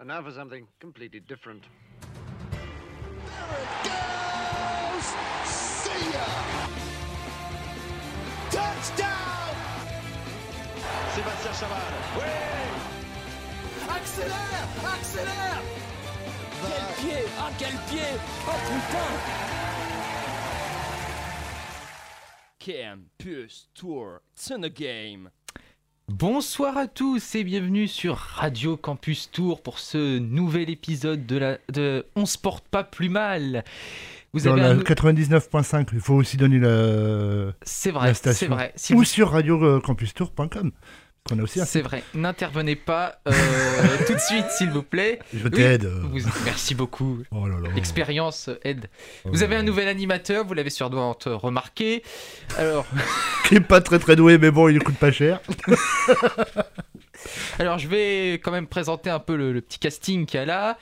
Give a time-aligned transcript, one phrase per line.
[0.00, 1.64] And now for something completely different.
[3.84, 5.06] goes!
[5.46, 6.26] See ya!
[8.50, 9.54] Touchdown!
[11.14, 11.92] Sébastien Chaval.
[12.16, 12.34] Oui
[13.88, 14.66] Accélère!
[14.94, 15.62] Accélère!
[16.66, 19.14] Quel pied Ah quel pied Oh putain
[22.58, 25.30] Campus Tour, it's in the game.
[26.08, 31.58] Bonsoir à tous et bienvenue sur Radio Campus Tour pour ce nouvel épisode de la
[31.72, 33.64] de On se porte pas plus mal.
[34.34, 34.76] Vous Dans avez la un...
[34.78, 38.48] 99.5, il faut aussi donner la, C'est vrai, c'est station.
[38.54, 38.72] vrai.
[38.76, 40.72] Si Ou vous- sur radiocampustour.com.
[41.28, 42.02] qu'on a aussi un C'est vrai.
[42.12, 43.32] N'intervenez pas euh,
[44.06, 45.20] tout de suite, s'il vous plaît.
[45.32, 45.84] Je Oui, t'aide.
[45.86, 47.20] vous- Merci beaucoup.
[47.30, 47.46] Oh.
[47.74, 48.90] L'expérience aide.
[49.24, 52.02] Oh Vous avez un nouvel animateur, vous l'avez sûrement remarqué.
[52.58, 52.84] Alors,
[53.48, 55.40] Qui est pas très très doué, mais bon, il coûte pas cher.
[57.58, 60.46] Alors, je vais quand même présenter un peu le, le petit casting qu'il y a
[60.46, 60.78] là.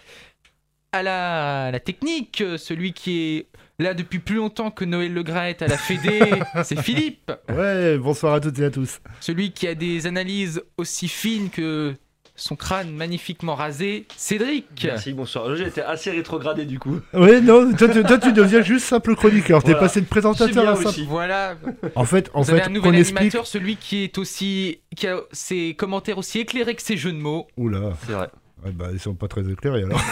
[0.94, 3.46] À la, à la technique, euh, celui qui est
[3.78, 6.20] là depuis plus longtemps que Noël Le Gret à la Fédé,
[6.64, 7.32] c'est Philippe.
[7.48, 9.00] Ouais, bonsoir à toutes et à tous.
[9.20, 11.94] Celui qui a des analyses aussi fines que
[12.36, 14.66] son crâne magnifiquement rasé, Cédric.
[14.84, 15.56] Merci, bonsoir.
[15.56, 17.00] J'ai été assez rétrogradé du coup.
[17.14, 19.62] Ouais, non, toi, tu- toi, tu deviens juste simple chroniqueur.
[19.62, 19.86] T'es Voilà.
[19.86, 21.00] passé de présentateur à simple.
[21.08, 21.56] Voilà,
[21.94, 23.34] En fait, en vous avez fait, un on nouvel explique.
[23.44, 27.46] celui qui est aussi qui a ses commentaires aussi éclairés que ses jeux de mots.
[27.56, 28.28] Oula, C'est vrai.
[28.64, 30.00] Ouais, bah, ils sont pas très éclairés alors.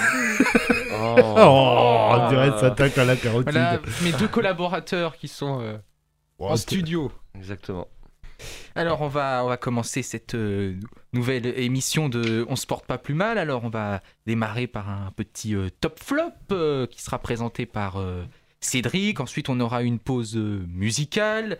[1.03, 1.15] Oh.
[1.19, 3.53] Oh, on dirait que ça attaque à la carotide.
[3.53, 5.79] Voilà mes deux collaborateurs qui sont euh,
[6.39, 7.13] Oh, en studio.
[7.35, 7.87] Exactement.
[8.75, 10.75] Alors on va, on va commencer cette euh,
[11.13, 13.39] nouvelle émission de On se porte pas plus mal.
[13.39, 17.99] Alors on va démarrer par un petit euh, top flop euh, qui sera présenté par
[17.99, 18.25] euh,
[18.61, 19.21] Cédric.
[19.21, 21.59] Ensuite on aura une pause euh, musicale.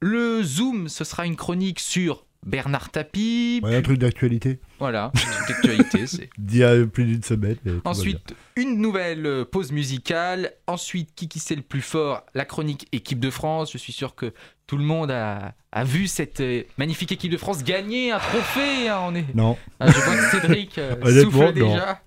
[0.00, 3.60] Le Zoom, ce sera une chronique sur Bernard Tapie.
[3.62, 4.58] Ouais, un truc d'actualité.
[4.78, 6.06] Voilà, toute actualité.
[6.06, 7.56] c'est- D'il y a plus d'une semaine.
[7.84, 10.52] Ensuite, une nouvelle euh, pause musicale.
[10.66, 12.24] Ensuite, qui qui c'est le plus fort?
[12.34, 13.72] La chronique équipe de France.
[13.72, 14.32] Je suis sûr que
[14.66, 18.88] tout le monde a, a vu cette euh, magnifique équipe de France gagner un trophée.
[18.88, 19.34] hein, on est...
[19.34, 19.56] Non.
[19.80, 21.52] Ah, je vois que Cédric euh, souffle non.
[21.52, 22.00] déjà.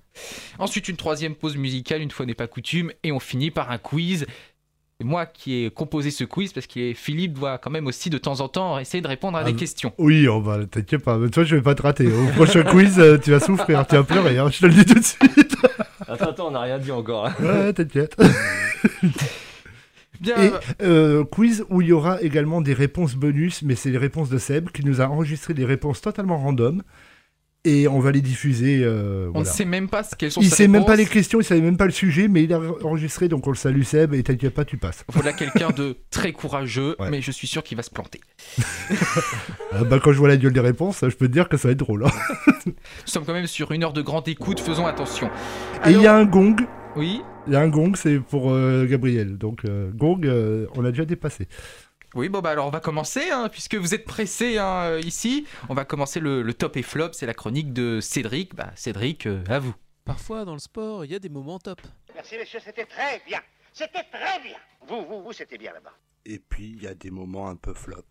[0.59, 2.91] Ensuite, une troisième pause musicale, une fois n'est pas coutume.
[3.03, 4.25] Et on finit par un quiz.
[5.01, 8.19] Et moi qui ai composé ce quiz, parce que Philippe doit quand même aussi de
[8.19, 9.93] temps en temps essayer de répondre à Ah, des mais- questions.
[9.97, 11.17] Oui, on va, t'inquiète pas.
[11.17, 12.05] Mais toi, je vais pas te rater.
[12.07, 14.85] Au prochain quiz, euh, tu vas souffrir, tu vas pleurer, hein, je te le dis
[14.85, 15.55] tout de suite.
[16.07, 17.25] Attends, attends, on n'a rien dit encore.
[17.25, 17.33] hein.
[17.41, 18.15] Ouais, t'inquiète.
[20.19, 20.51] Bien, Et
[20.83, 24.37] euh, quiz où il y aura également des réponses bonus, mais c'est les réponses de
[24.37, 26.83] Seb qui nous a enregistré des réponses totalement random.
[27.63, 28.81] Et on va les diffuser.
[28.83, 29.47] euh, on voilà.
[29.49, 31.43] ne sait même pas ce quelles sont Il ces sait même pas les questions, il
[31.43, 34.23] savait même pas le sujet, mais il a enregistré, donc on le salue Seb, et
[34.23, 35.05] t'inquiète pas, tu passes.
[35.09, 37.11] Voilà quelqu'un de très courageux, Ouais.
[37.11, 38.19] mais je suis sûr qu'il va se planter.
[39.73, 41.67] Ah bah, quand je vois la gueule des réponses, je peux te dire que ça
[41.69, 42.05] va être drôle.
[42.05, 42.11] hein.
[42.65, 42.73] Nous
[43.05, 45.29] sommes quand même sur une heure de grande écoute, faisons attention.
[45.85, 46.55] Et il y a un gong,
[46.97, 49.37] Oui, il y a un gong, c'est pour euh, Gabriel.
[49.37, 50.19] Donc euh, gong,
[50.75, 51.47] on l'a déjà dépassé.
[52.15, 55.47] Oui, bon bah alors on va commencer, hein, puisque vous êtes pressés hein, euh, ici.
[55.69, 58.55] On va commencer le, le top et flop, c'est la chronique de Cédric.
[58.55, 59.73] Bah Cédric, euh, à vous.
[60.05, 61.81] Parfois dans le sport, il y a des moments top.
[62.13, 63.39] Merci messieurs, c'était très bien.
[63.73, 64.57] C'était très bien.
[64.87, 65.93] Vous, vous, vous, c'était bien là-bas.
[66.25, 68.03] Et puis, il y a des moments un peu flop.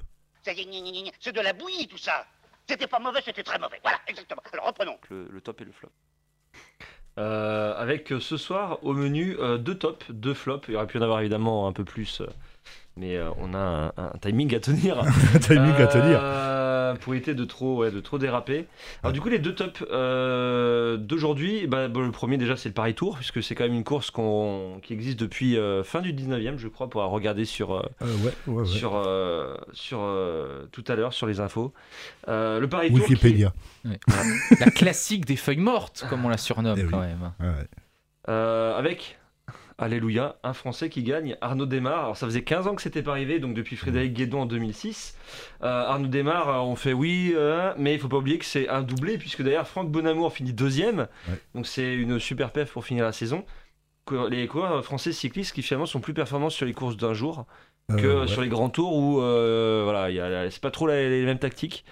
[0.43, 2.25] Ça y est, gna, gna, gna, gna, c'est de la bouillie tout ça.
[2.67, 3.79] C'était pas mauvais, c'était très mauvais.
[3.83, 4.43] Voilà, exactement.
[4.53, 4.97] Alors reprenons.
[5.11, 5.91] Le, le top et le flop.
[7.19, 10.69] Euh, avec ce soir au menu euh, deux tops, deux flops.
[10.69, 12.27] Il y aurait pu en avoir évidemment un peu plus, euh,
[13.01, 15.03] mais euh, on a un, un timing à tenir.
[15.41, 16.21] timing à tenir.
[16.23, 18.67] Euh, pour éviter de trop, ouais, de trop déraper.
[19.03, 22.75] Alors du coup les deux tops euh, d'aujourd'hui, bah, bon, le premier déjà c'est le
[22.75, 26.13] Paris Tour puisque c'est quand même une course qu'on- qui existe depuis euh, fin du
[26.13, 27.83] 19e je crois pour regarder sur ouais,
[28.47, 28.65] ouais, ouais.
[28.67, 31.73] sur euh, sur euh, tout à l'heure sur les infos.
[32.29, 33.05] Euh, le Paris Tour.
[33.07, 33.53] qui- Wikipédia.
[33.85, 36.91] La classique des feuilles mortes, comme on la surnomme Eh oui.
[36.91, 37.33] quand même.
[38.29, 39.19] Euh, avec,
[39.81, 41.99] alléluia, un Français qui gagne, Arnaud Desmar.
[42.05, 45.17] Alors ça faisait 15 ans que c'était pas arrivé, donc depuis Frédéric Guédon en 2006.
[45.63, 48.69] Euh, Arnaud Desmar, euh, on fait oui, euh, mais il faut pas oublier que c'est
[48.69, 51.09] un doublé, puisque d'ailleurs Franck Bonamour finit deuxième.
[51.29, 51.35] Ouais.
[51.55, 53.45] Donc c'est une super perf pour finir la saison.
[54.31, 57.47] Les coureurs français cyclistes qui finalement sont plus performants sur les courses d'un jour
[57.89, 58.27] que Euh, ouais.
[58.29, 61.85] sur les grands tours où voilà, c'est pas trop la- les mêmes tactiques.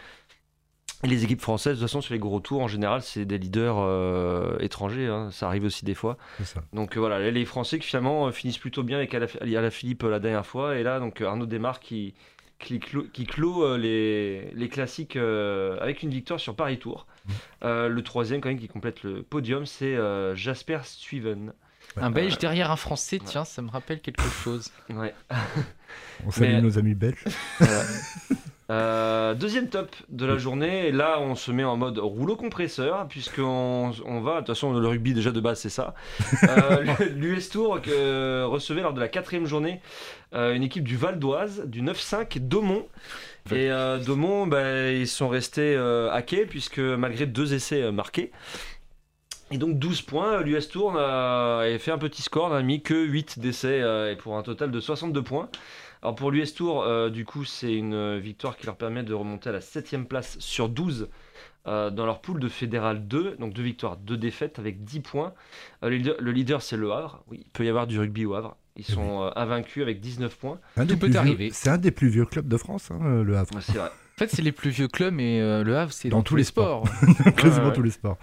[1.04, 3.38] Et les équipes françaises, de toute façon, sur les gros tours, en général, c'est des
[3.38, 5.06] leaders euh, étrangers.
[5.06, 5.30] hein.
[5.30, 6.16] Ça arrive aussi des fois.
[6.42, 6.60] Ça.
[6.72, 10.18] Donc euh, voilà, les Français qui finalement euh, finissent plutôt bien avec Alain Philippe la
[10.18, 10.76] dernière fois.
[10.76, 12.14] Et là, donc Arnaud Desmar qui,
[12.58, 17.06] qui clôt, qui clôt, euh, les, les classiques euh, avec une victoire sur Paris Tour.
[17.62, 21.52] Euh, le troisième, quand même, qui complète le podium, c'est euh, Jasper Stuyven.
[21.96, 24.70] Un Belge derrière un Français, tiens, ça me rappelle quelque chose.
[24.90, 25.14] Ouais.
[26.26, 27.24] On salue Mais- nos amis belges.
[28.70, 33.08] Euh, deuxième top de la journée, et là on se met en mode rouleau compresseur,
[33.08, 35.94] puisqu'on on va, de toute façon le rugby déjà de base c'est ça,
[36.44, 36.84] euh,
[37.14, 39.80] l'US Tour que recevait lors de la quatrième journée
[40.34, 42.86] euh, une équipe du Val d'Oise, du 9-5 Daumont.
[43.50, 43.70] Et
[44.04, 48.30] Daumont, bah, ils sont restés à quai, puisque malgré deux essais marqués,
[49.50, 52.94] et donc 12 points, l'US Tour a a fait un petit score, n'a mis que
[52.94, 55.48] 8 d'essais, euh, et pour un total de 62 points.
[56.02, 59.14] Alors pour l'US Tour, euh, du coup, c'est une euh, victoire qui leur permet de
[59.14, 61.08] remonter à la 7ème place sur 12
[61.66, 63.36] euh, dans leur poule de Fédéral 2.
[63.38, 65.34] Donc deux victoires, deux défaites avec 10 points.
[65.82, 67.22] Euh, le leader, le leader, c'est le Havre.
[67.28, 68.56] Oui, il peut y avoir du rugby au Havre.
[68.76, 70.60] Ils Eh sont euh, invaincus avec 19 points.
[70.76, 71.50] Un Tout peut arriver.
[71.52, 73.54] C'est un des plus vieux clubs de France, hein, le Havre.
[73.56, 73.88] Ouais, C'est vrai.
[73.88, 76.36] En fait, c'est les plus vieux clubs, mais euh, le Havre, c'est dans, Dans tous
[76.36, 76.84] les les sports.
[77.36, 77.72] Quasiment ouais.
[77.72, 78.18] tous les sports.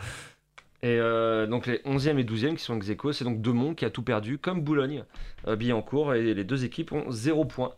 [0.86, 3.86] Et euh, donc les 11e et 12e qui sont ex aequo, c'est donc Demont qui
[3.86, 5.04] a tout perdu, comme Boulogne,
[5.48, 7.74] euh, Billancourt, et les deux équipes ont 0 points.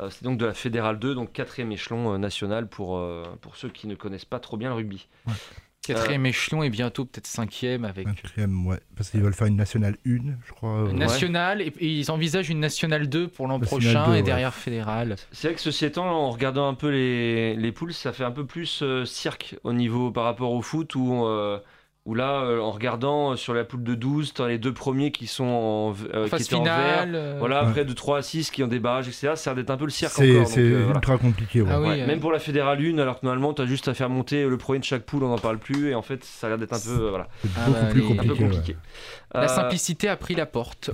[0.00, 3.54] Euh, c'est donc de la Fédérale 2, donc quatrième échelon euh, national pour, euh, pour
[3.54, 5.06] ceux qui ne connaissent pas trop bien le rugby.
[5.82, 8.80] Quatrième échelon et bientôt peut-être cinquième avec Quatrième, ouais.
[8.96, 10.88] Parce qu'ils veulent faire une nationale 1, je crois.
[10.88, 14.22] euh, nationale et, et ils envisagent une nationale 2 pour l'an prochain 2, et ouais.
[14.22, 15.14] derrière fédérale.
[15.32, 18.32] C'est vrai que ceci étant, en regardant un peu les, les poules, ça fait un
[18.32, 21.58] peu plus euh, cirque au niveau par rapport au foot où, euh,
[22.08, 24.72] où là, euh, en regardant euh, sur la poule de 12, tu as les deux
[24.72, 26.74] premiers qui sont en, euh, qui Phase étaient en vert.
[26.74, 27.14] finale.
[27.14, 27.68] euh, Voilà, Ouais.
[27.68, 29.32] après de 3 à 6 qui ont des barrages, etc.
[29.34, 30.86] Ça a l'air d'être un peu le cirque C'est voilà.
[30.94, 31.68] ultra compliqué, ouais.
[31.70, 33.88] Ah oui, Ouais, euh, Même pour la fédérale 1, alors que normalement, tu as juste
[33.88, 35.90] à faire monter le premier de chaque poule, on n'en parle plus.
[35.90, 38.24] Et en fait, ça a l'air d'être un peu, voilà, Ah beaucoup bah, plus un
[38.24, 38.76] peu compliqué.
[39.34, 40.90] La simplicité a pris la porte.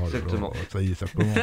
[0.00, 0.52] Oh Exactement.
[0.72, 1.38] ça y est, ça commence.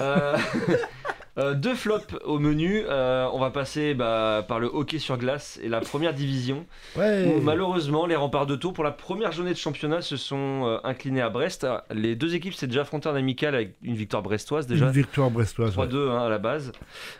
[1.38, 2.82] Euh, deux flops au menu.
[2.88, 6.64] Euh, on va passer bah, par le hockey sur glace et la première division.
[6.96, 7.26] Ouais.
[7.26, 10.78] Où, malheureusement, les remparts de Tours, pour la première journée de championnat, se sont euh,
[10.82, 11.64] inclinés à Brest.
[11.64, 14.86] Alors, Les deux équipes s'étaient déjà affrontées en amical avec une victoire brestoise déjà.
[14.86, 15.76] Une victoire brestoise.
[15.76, 15.86] ouais.
[15.86, 16.72] 3-2 hein, à la base.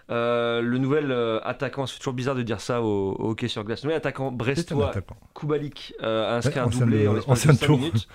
[0.09, 1.13] Le nouvel
[1.45, 4.31] attaquant, c'est toujours bizarre de dire ça au, au hockey sur glace, le nouvel attaquant
[4.33, 5.17] brestois attaquant.
[5.35, 7.79] Koubalik a inscrit Ouais, un doublé en l'espace de de 5 Tours.
[7.79, 8.09] minutes.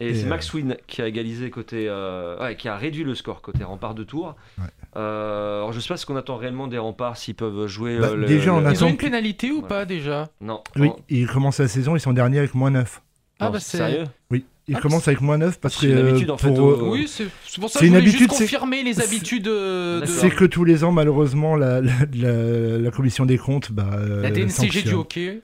[0.00, 3.04] Et, Et, c'est euh, Max Wynn qui a égalisé côté, euh, ouais, qui a réduit
[3.04, 4.34] le score côté rempart de Tours.
[4.58, 4.64] Ouais.
[4.96, 7.98] Euh, alors je sais pas ce qu'on attend réellement des remparts s'ils peuvent jouer.
[7.98, 9.68] Bah, euh, le- déjà, on le- Ils attend ont une pénalité ou Ouais.
[9.68, 10.30] pas déjà?
[10.40, 10.62] Non.
[10.76, 13.02] Oui, ils commencent la saison, ils sont derniers avec moins 9.
[13.38, 13.76] Ah non, bah c'est.
[13.78, 14.04] sérieux?
[14.30, 15.92] Oui, ils Ah, commencent avec moins 9 parce c'est que.
[15.92, 17.98] une euh, habitude, en fait, au- euh, Oui, c'est c'est pour ça C'est que je
[17.98, 19.50] voulais juste habitude, c'est- confirmer les c'est- habitudes de.
[19.50, 20.14] de- D'accord.
[20.20, 23.72] C'est que tous les ans, malheureusement, la, la, la- la commission des comptes.
[23.72, 25.42] Bah, euh, La DNCG du hockey.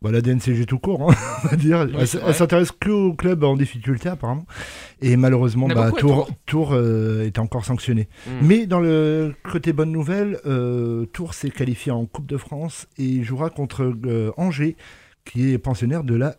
[0.00, 1.86] Bah, la DNCG tout court, hein, on va dire.
[1.88, 4.46] Oui, elle c'est s'intéresse que aux clubs en difficulté, apparemment.
[5.02, 6.72] Et malheureusement, Il bah, Tours, Tours.
[6.72, 8.08] Euh, est encore sanctionné.
[8.26, 8.30] Mm.
[8.46, 13.04] Mais dans le côté bonne nouvelle, euh, Tours s'est qualifié en Coupe de France et
[13.04, 14.76] il jouera contre euh, Angers,
[15.24, 16.36] qui est pensionnaire de la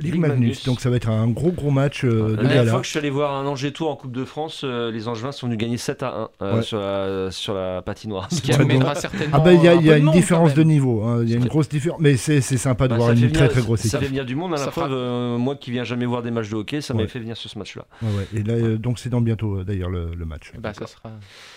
[0.00, 0.38] Ligue, Magnus.
[0.40, 0.64] Magnus.
[0.64, 2.70] Donc ça va être un gros gros match euh, La de dernière gala.
[2.72, 5.06] fois que je suis allé voir un Angers Tour en Coupe de France, euh, les
[5.06, 6.62] Angevins sont venus gagner 7 à 1 euh, Ouais.
[6.62, 8.26] sur, la, sur la patinoire.
[8.32, 9.36] Ce qui amènera certainement.
[9.36, 11.20] Ah bah il y a, y une monde, différence de niveau, hein.
[11.22, 13.30] il y a une grosse différence, mais c'est c'est sympa de Bah, voir ça une
[13.30, 14.00] très très grosse Ça équipe.
[14.00, 14.88] fait venir du monde à la Ça preuve.
[14.88, 17.08] fera- euh, moi qui viens jamais voir des matchs de hockey, ça m'avait Ouais.
[17.08, 17.84] fait venir sur ce match-là.
[18.02, 18.40] Ouais, ouais.
[18.40, 20.52] Et là, euh, donc c'est dans bientôt d'ailleurs le, le match.
[20.58, 21.10] Bah ça sera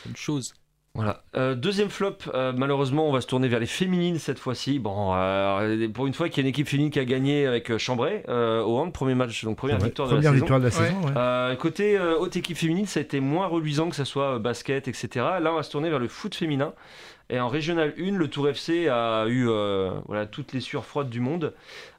[0.08, 0.54] une chose.
[0.96, 1.22] Voilà.
[1.36, 4.80] Euh, deuxième flop, euh, malheureusement, on va se tourner vers les féminines cette fois-ci.
[4.80, 7.78] Bon, euh, pour une fois qu'il y a une équipe féminine qui a gagné avec
[7.78, 10.72] Chambray au hand, premier match, donc première Ouais, victoire première de la victoire de la
[10.72, 11.02] saison.
[11.06, 11.58] ouais.
[11.58, 15.08] côté haute équipe féminine, ça a été moins reluisant que ce soit basket, etc.
[15.42, 16.74] Là, on va se tourner vers le foot féminin.
[17.30, 21.10] Et en régional 1, le Tour FC a eu euh, voilà, toutes les sueurs froides
[21.10, 21.54] du monde.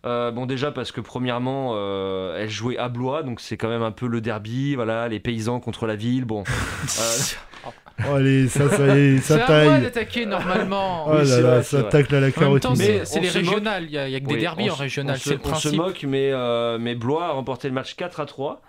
[0.05, 3.83] Euh, bon, déjà parce que premièrement, euh, elle jouait à Blois, donc c'est quand même
[3.83, 6.27] un peu le derby, voilà, les paysans contre la ville.
[6.27, 6.45] Bon,
[8.01, 9.83] Oh, allez, ça, ça y est, C'est ça à moi taille.
[9.83, 11.07] d'attaquer normalement.
[11.07, 12.77] Oh Oui, là c'est là, vrai, c'est ça tacle à la carotide.
[12.77, 13.85] c'est c'est les régionales.
[13.85, 15.17] Il y a, que des Oui, derbies on en se- régional.
[15.19, 15.77] C'est le On se principe.
[15.77, 18.61] moque, mais, euh, mais Blois a remporté le match 4 à 3.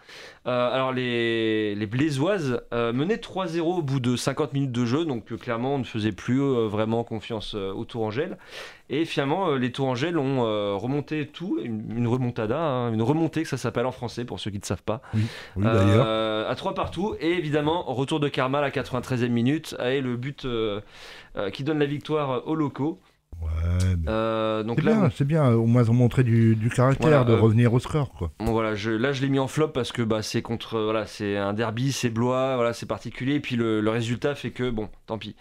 [0.47, 5.03] Euh, alors les, les Blaisoises euh, menaient 3-0 au bout de 50 minutes de jeu,
[5.03, 8.37] donc euh, clairement on ne faisait plus euh, vraiment confiance euh, aux Tourangelles.
[8.89, 13.43] Et finalement euh, les Tourangelles ont euh, remonté tout, une, une remontada, hein, une remontée
[13.43, 15.01] que ça s'appelle en français pour ceux qui ne savent pas.
[15.13, 15.21] Oui,
[15.57, 16.05] d'ailleurs.
[16.07, 20.15] Euh, à 3 partout, et évidemment retour de Karma à la 93e minute, et le
[20.15, 20.47] but
[21.51, 22.99] qui donne la victoire aux locaux.
[23.41, 25.51] Ouais, mais Euh, donc c'est bien, c'est bien.
[25.53, 28.31] Au moins, ils ont montré du, du caractère, Voilà, de euh, revenir au score, quoi.
[28.39, 31.05] Bon, voilà, je, là je l'ai mis en flop parce que bah, c'est contre, voilà,
[31.05, 33.35] c'est un derby, c'est Blois, voilà, c'est particulier.
[33.35, 35.35] Et puis le, le résultat fait que bon, tant pis.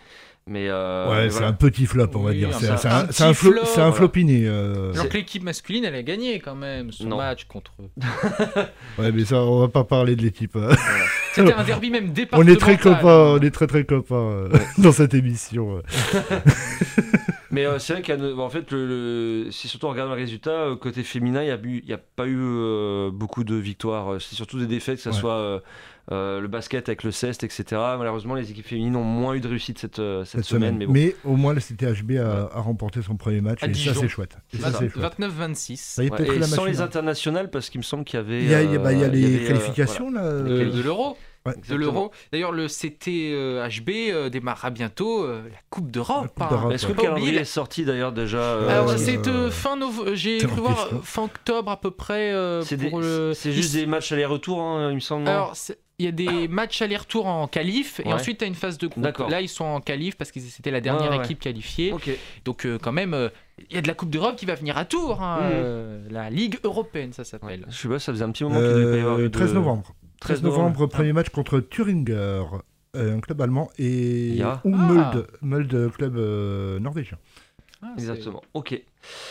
[0.49, 1.49] Mais euh, ouais, mais c'est voilà.
[1.49, 2.55] un petit flop, on va Oui, dire.
[2.55, 4.45] C'est un un, un flop, flop, c'est un flopiné.
[4.47, 4.93] euh.
[4.93, 7.17] Alors que l'équipe masculine, elle a gagné quand même son Non.
[7.17, 7.73] match contre.
[8.99, 10.55] Ouais, mais ça, on va pas parler de l'équipe.
[10.55, 10.73] euh.
[11.33, 12.55] C'était un derby même On départemental.
[12.55, 14.49] est très copains, on est très très copains euh,
[14.79, 15.79] dans cette émission.
[15.79, 15.83] euh.
[17.51, 18.87] Mais euh, c'est vrai qu'en fait, le,
[19.45, 23.11] le- c'est surtout en regardant le résultat, côté féminin, il n'y a, pas eu euh,
[23.13, 24.21] beaucoup de victoires.
[24.21, 25.15] C'est surtout des défaites, que ce Ouais.
[25.17, 25.63] soit
[26.11, 27.65] euh, euh, le basket avec le CEST, etc.
[27.99, 30.75] Malheureusement, les équipes féminines ont moins eu de réussite cette, euh, cette, cette semaine.
[30.75, 30.89] semaine.
[30.91, 33.63] Mais au moins, le CTHB a, a remporté son premier match.
[33.63, 34.01] À et ça, Dijon.
[34.01, 34.37] c'est chouette.
[34.53, 34.79] Et ça, ça.
[34.79, 35.15] c'est chouette.
[35.19, 35.77] 29-26.
[35.77, 38.23] Ça y est, Ouais, et sans machine, les internationales, parce qu'il me semble qu'il y
[38.23, 38.41] avait.
[38.43, 40.11] Il y a, il y a- bah, il y a euh, les avait, euh, qualifications,
[40.11, 40.23] là.
[40.23, 41.17] de, euh, de l'euro.
[41.45, 41.55] ouais.
[41.69, 42.11] De l'euro.
[42.33, 46.31] D'ailleurs, le CTHB euh, démarrera bientôt euh, la Coupe d'Europe.
[46.41, 46.71] Hein.
[46.71, 49.77] Est-ce que le calendrier la- est sorti d'ailleurs déjà euh, Alors, Euh, c'est euh, fin
[49.77, 50.15] novembre.
[50.15, 50.97] J'ai c'est cru en voir question.
[50.99, 52.33] euh, fin octobre à peu près.
[52.33, 55.29] euh, C'est le- juste des matchs aller-retour, hein, il me semble.
[55.29, 55.55] Alors,
[55.99, 58.13] il y a des matchs aller-retour en qualif et Ouais.
[58.15, 59.05] ensuite tu as une phase de groupe.
[59.29, 61.25] Là, ils sont en qualif parce que c'était la dernière Ouais, ouais.
[61.25, 61.93] équipe qualifiée.
[62.45, 63.29] Donc, euh, quand même, euh,
[63.71, 65.23] il y a de la Coupe d'Europe qui va venir à Tours.
[65.23, 65.51] hein, Mhm.
[65.55, 67.25] euh, la Ligue européenne, ça Ouais.
[67.27, 67.67] s'appelle.
[67.69, 69.25] Je sais pas, ça faisait un petit moment qu'il devait pas y avoir Euh, eu
[69.25, 69.95] de- 13 novembre.
[70.21, 70.87] 13 novembre, novembre.
[70.89, 72.43] premier match contre Thüringer,
[72.97, 74.61] euh, un club allemand, et ou Ah.
[74.65, 77.19] Mulde, Mulde, club euh, norvégien.
[77.83, 78.43] Ah, Exactement.
[78.55, 78.81] Ok.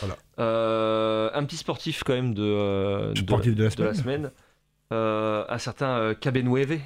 [0.02, 0.16] Voilà.
[0.40, 4.32] Euh, un petit sportif quand même de, euh, de- Sportif de la de la semaine.
[4.90, 5.00] Semaine.
[5.02, 6.80] Euh, un certain euh, Cabenueve,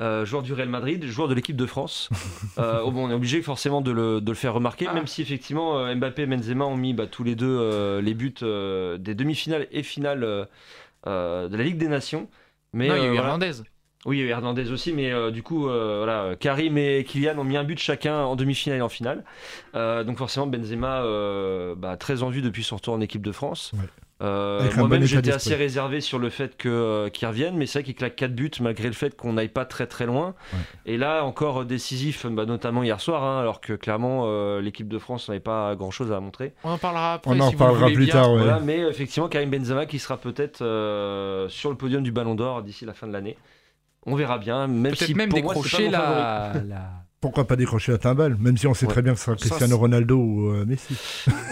[0.00, 2.08] euh, joueur du Real Madrid, joueur de l'équipe de France.
[2.58, 4.94] Euh, oh, bon, on est obligé forcément de le, de le faire remarquer, Ah.
[4.94, 8.34] même si effectivement Mbappé et Benzema ont mis bah, tous les deux euh, les buts
[8.40, 12.28] des demi-finales et finales de la Ligue des Nations.
[12.72, 13.20] Mais non, il y a voilà.
[13.22, 13.52] Hernandez.
[14.06, 17.44] Oui, il y a eu Hernandez aussi, mais du coup, voilà, Karim et Kylian ont
[17.44, 19.24] mis un but chacun en demi-finale et en finale.
[19.74, 21.02] Donc forcément, Benzema,
[21.76, 23.72] bah, très en vue depuis son retour en équipe de France.
[23.74, 23.88] Ouais.
[24.22, 27.80] Euh, Moi-même, bon j'étais assez réservé sur le fait que, euh, qu'il revienne, mais c'est
[27.80, 30.34] vrai qu'il claque 4 buts malgré le fait qu'on n'aille pas très très loin.
[30.52, 30.58] Ouais.
[30.86, 34.86] Et là, encore euh, décisif, bah, notamment hier soir, hein, alors que clairement, euh, l'équipe
[34.88, 36.54] de France n'avait pas grand-chose à montrer.
[36.62, 37.32] On en parlera après.
[37.32, 38.14] On en si voulez plus bien.
[38.14, 38.38] tard, ouais.
[38.38, 42.62] Voilà, mais effectivement, Karim Benzema qui sera peut-être euh, sur le podium du Ballon d'Or
[42.62, 43.36] d'ici la fin de l'année.
[44.06, 46.90] On verra bien, même si même pour moi, décrocher pas mon la-
[47.24, 48.92] Pourquoi pas décrocher la timbale, même si on sait Ouais.
[48.92, 50.94] très bien que ce sera Cristiano Ronaldo ou euh, Messi.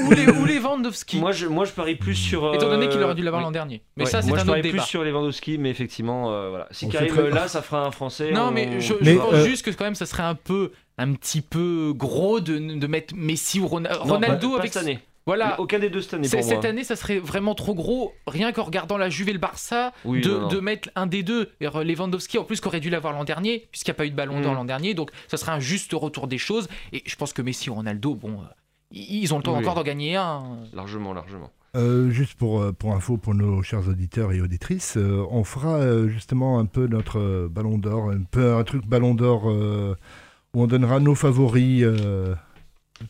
[0.07, 1.19] ou les, ou Lewandowski.
[1.19, 2.45] Moi je, moi, je parie plus sur.
[2.45, 3.47] euh, Étant donné qu'il aurait dû l'avoir oui.
[3.47, 3.83] l'an dernier.
[3.97, 4.79] Mais Ouais, ça, c'est moi, un je autre parie débat.
[4.83, 6.69] plus sur Lewandowski, mais effectivement, euh, voilà.
[6.73, 8.33] Si Karim très- euh, là, ça fera un Français.
[8.33, 10.35] Non, on- mais je, je Mais, pense euh, juste que quand même, ça serait un
[10.35, 14.73] peu, un petit peu gros de, de mettre Messi ou Non, Ronaldo avec.
[14.75, 14.99] cette année.
[15.27, 15.61] Voilà.
[15.61, 16.55] Aucun des deux cette année C'est- pour moi.
[16.57, 19.93] Cette année, ça serait vraiment trop gros, rien qu'en regardant la Juve et le Barça,
[20.05, 20.49] Oui, de, non, non.
[20.49, 21.51] de mettre un des deux.
[21.61, 24.17] Et Lewandowski, en plus, qu'aurait dû l'avoir l'an dernier, puisqu'il n'y a pas eu de
[24.17, 24.57] ballon d'or Mm.
[24.57, 26.69] l'an dernier, donc ça serait un juste retour des choses.
[26.93, 28.45] Et je pense que Messi ou Ronaldo, bon, euh,
[28.91, 29.61] ils ont le temps Oui.
[29.61, 30.43] encore d'en gagner un.
[30.73, 31.51] Largement, largement.
[31.75, 35.77] Euh, juste pour, euh, pour info pour nos chers auditeurs et auditrices, euh, on fera
[35.77, 39.97] euh, justement un peu notre euh, ballon d'or, un peu un truc ballon d'or euh,
[40.53, 41.83] où on donnera nos favoris.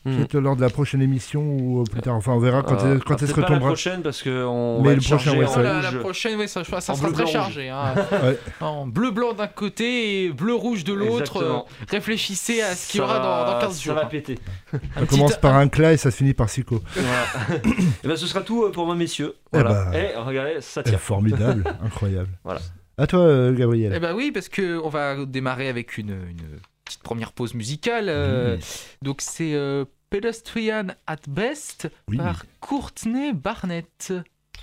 [0.05, 0.17] Euh, Hmm.
[0.17, 2.15] Peut-être lors de la prochaine émission ou plus tard.
[2.15, 4.81] Enfin, on verra quand, Euh, elle- quand ah, peut-être pas la prochaine parce que on
[4.81, 5.99] Mais va le prochain, ouais, en ça- Oh, la, la rouge.
[5.99, 7.69] prochaine, ça, ça En sera bleu, très blanc, chargé.
[7.69, 7.93] hein.
[8.11, 8.37] Ouais.
[8.61, 11.43] en bleu-blanc d'un côté et bleu-rouge de l'autre.
[11.43, 11.59] Euh,
[11.89, 13.95] réfléchissez à ce qu'il y Ça aura dans, dans va- 15 Ça jours.
[13.95, 14.07] va hein.
[14.09, 14.39] péter.
[14.71, 16.81] Ça commence par un clat et ça se finit par Sico.
[16.95, 17.61] Voilà.
[18.03, 19.35] Et ben, ce sera tout euh, pour moi, messieurs.
[19.53, 19.85] Eh Voilà.
[19.91, 20.11] ben.
[20.15, 20.97] Eh, regardez, ça Eh, tient.
[20.97, 22.29] formidable, incroyable.
[22.43, 22.59] Voilà.
[22.97, 23.91] À toi, euh, Gabriel.
[23.95, 26.59] Eh ben oui, parce que on va démarrer avec une, une
[26.93, 28.05] petite première pause musicale.
[28.09, 28.57] euh,
[29.01, 32.17] Donc c'est euh, Pedestrian at Best Oui.
[32.17, 34.13] par Courtney Barnett.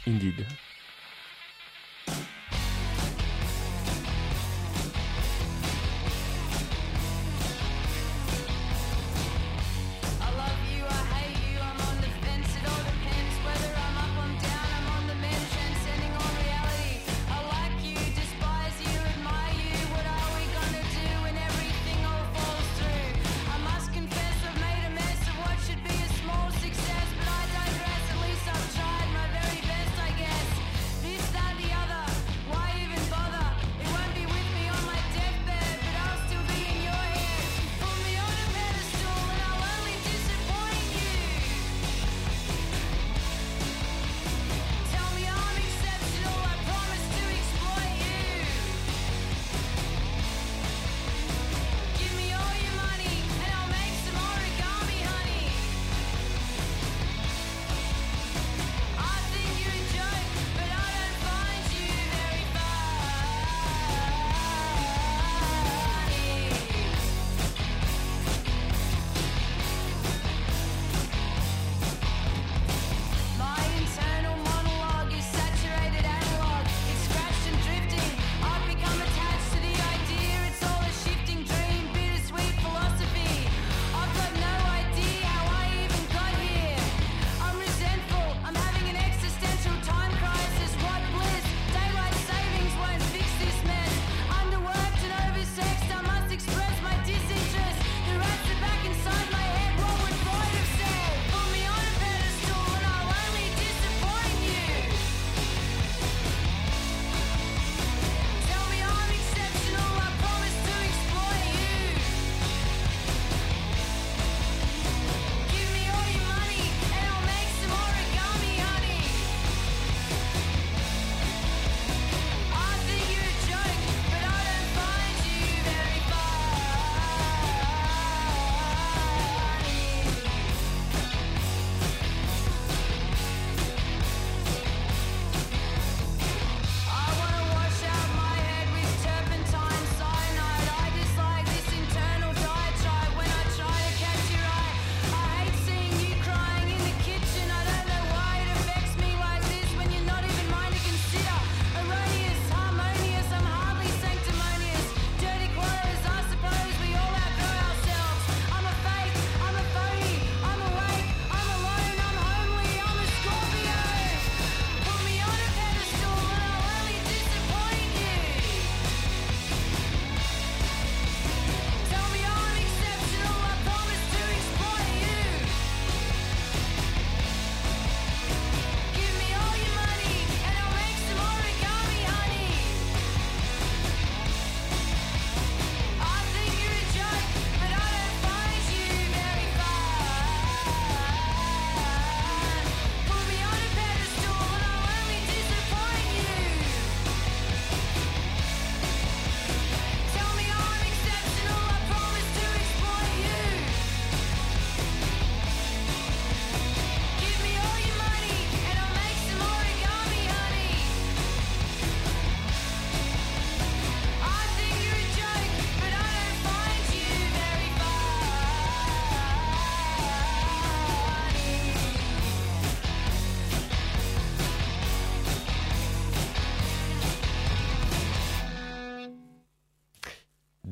[0.07, 0.47] Indeed.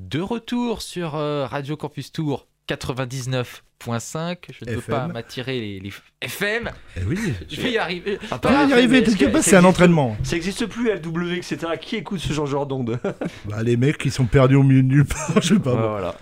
[0.09, 4.37] De retour sur euh, Radio Campus Tour 99.5.
[4.51, 4.95] Je ne peux FM.
[4.95, 6.71] pas m'attirer les, les FM.
[6.97, 7.19] Eh oui.
[7.51, 8.19] Je vais y arriver.
[8.31, 10.17] Ah, vas y arriver, t'inquiète que- pas, c'est un entraînement?
[10.23, 11.59] Ça existe plus, LW, etc.
[11.81, 12.99] Qui écoute ce genre, d'onde?
[13.45, 15.75] Bah, les mecs qui sont perdus au milieu de nulle part, je sais pas.
[15.75, 16.17] Voilà.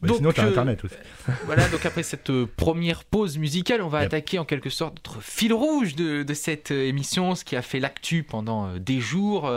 [0.00, 0.94] Bah, Donc, sinon, t'as euh, internet aussi.
[1.46, 4.06] Voilà, donc après cette euh, première pause musicale, on va Yep.
[4.08, 7.62] attaquer en quelque sorte notre fil rouge de, de cette euh, émission, ce qui a
[7.62, 9.48] fait l'actu pendant des jours.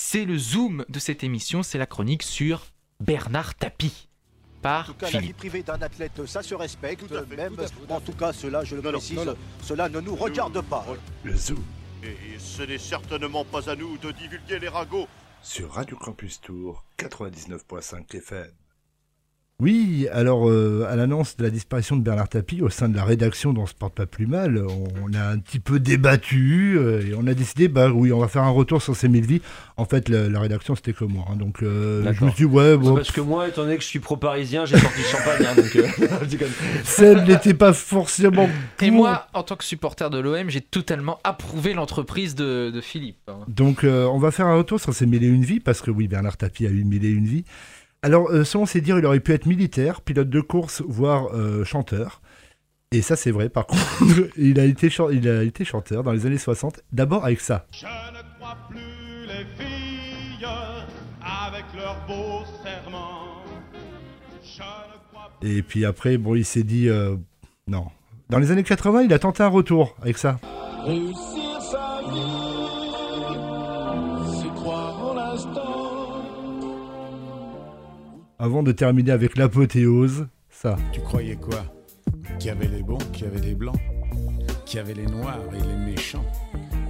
[0.00, 2.66] C'est le zoom de cette émission, c'est la chronique sur
[3.00, 4.08] Bernard Tapie
[4.58, 5.36] En par tout cas, la vie Philippe.
[5.38, 7.06] privée d'un athlète, ça se respecte.
[7.08, 8.82] Tout à fait, même, tout à fait, tout à en tout cas, cela, je le
[8.82, 9.36] non, précise, non, non.
[9.60, 10.86] cela ne nous regarde pas.
[11.24, 11.64] Le Zoom
[12.04, 15.08] Et ce n'est certainement pas à nous de divulguer les ragots.
[15.42, 18.52] sur Radio Campus Tour 99.5 FM.
[19.60, 23.02] Oui, alors euh, à l'annonce de la disparition de Bernard Tapie au sein de la
[23.02, 27.00] rédaction dont on se porte pas plus mal, on a un petit peu débattu euh,
[27.04, 29.42] et on a décidé, bah oui, on va faire un retour sur ces mille vies.
[29.76, 32.54] En fait, la, la rédaction c'était que moi, hein, donc euh, je me suis dit
[32.54, 35.04] ouais, C'est bon, parce que moi, étant donné que je suis pro-parisien, j'ai sorti le
[35.04, 35.44] champagne.
[35.44, 36.46] hein, donc, euh.
[36.84, 38.48] Seb n'était pas forcément.
[38.80, 43.18] Et moi, en tant que supporter de l'OM, j'ai totalement approuvé l'entreprise de, de Philippe.
[43.26, 43.38] hein.
[43.48, 45.90] Donc euh, on va faire un retour sur ces mille et une vies parce que
[45.90, 47.44] oui, Bernard Tapie a eu mille et une vies.
[48.02, 51.64] Alors euh, selon ses dires, il aurait pu être militaire, pilote de course, voire euh,
[51.64, 52.20] chanteur.
[52.92, 53.82] Et ça c'est vrai par contre,
[54.36, 57.66] il a, été chan- il a été chanteur dans les années 60, d'abord avec ça.
[57.72, 60.46] Je ne crois plus les filles
[61.20, 63.42] avec leurs beaux serments.
[64.42, 67.16] Je ne crois Et puis après, bon, il s'est dit euh,
[67.66, 67.88] non.
[68.30, 70.38] Dans les années 80, il a tenté un retour avec ça.
[78.40, 80.76] Avant de terminer avec l'apothéose, ça.
[80.92, 81.64] Tu croyais quoi?
[82.38, 83.80] Qu'il y avait les bons, qu'il y avait les blancs,
[84.64, 86.24] qu'il y avait les noirs et les méchants,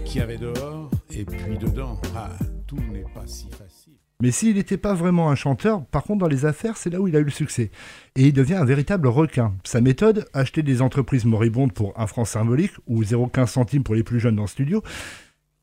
[0.04, 1.98] qu'il y avait dehors et puis dedans.
[2.14, 2.32] Ah,
[2.66, 3.94] tout n'est pas si facile.
[4.20, 7.08] Mais s'il n'était pas vraiment un chanteur, par contre, dans les affaires, c'est là où
[7.08, 7.70] il a eu le succès.
[8.14, 9.54] Et il devient un véritable requin.
[9.64, 14.02] Sa méthode, acheter des entreprises moribondes pour un franc symbolique, ou 0,15 centimes pour les
[14.02, 14.82] plus jeunes dans le studio,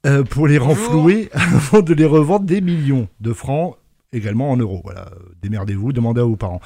[0.08, 3.78] euh, pour les renflouer avant de les revendre des millions de francs,
[4.16, 4.82] également en euros.
[4.84, 6.62] Voilà, euh, démerdez-vous, demandez à vos parents.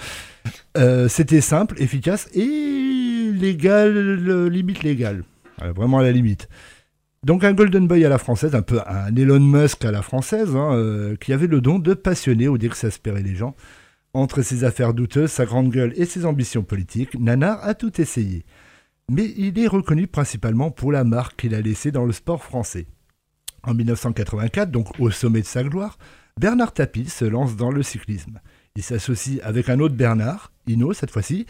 [0.78, 5.24] Euh, C'était simple, efficace et légal, euh, limite légal.
[5.58, 6.48] Voilà, vraiment à la limite.
[7.24, 10.56] Donc un Golden Boy à la française, un peu un Elon Musk à la française,
[10.56, 13.56] hein, euh, qui avait le don de passionner ou d'exaspérer les gens.
[14.14, 18.46] Entre ses affaires douteuses, sa grande gueule et ses ambitions politiques, Nanar a tout essayé.
[19.12, 22.88] Mais il est reconnu principalement pour la marque qu'il a laissée dans le sport français.
[23.64, 25.98] En 1984, donc au sommet de sa gloire,
[26.40, 28.40] Bernard Tapie se lance dans le cyclisme.
[28.78, 31.46] Il s'associe avec un autre Bernard, Hinault cette fois-ci,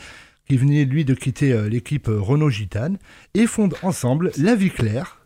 [0.47, 2.97] qui venait lui de quitter euh, l'équipe euh, Renault Gitane,
[3.35, 5.21] et fondent ensemble La Vie Claire.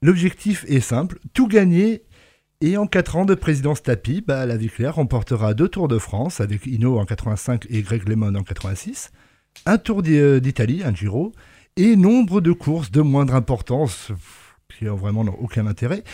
[0.00, 2.04] L'objectif est simple, tout gagner.
[2.60, 5.98] Et en 4 ans de présidence Tapie, bah, La Vie Claire remportera deux Tours de
[5.98, 9.10] France avec Hinault en 85 et Greg LeMond en 86,
[9.66, 11.32] un Tour euh, d'Italie, un Giro,
[11.76, 14.12] et nombre de courses de moindre importance
[14.78, 16.04] qui n'ont vraiment aucun intérêt.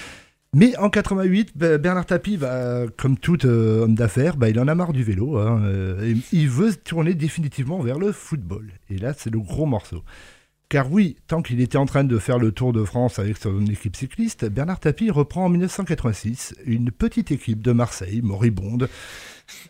[0.55, 4.69] Mais en 88, bah, Bernard Tapie, bah, comme tout euh, homme d'affaires, bah, il en
[4.69, 5.37] a marre du vélo.
[5.37, 8.71] hein, euh, il veut se tourner définitivement vers le football.
[8.89, 10.05] Et là, c'est le gros morceau.
[10.69, 13.67] Car oui, tant qu'il était en train de faire le Tour de France avec son
[13.67, 18.89] équipe cycliste, Bernard Tapie reprend en 1986 une petite équipe de Marseille, moribonde,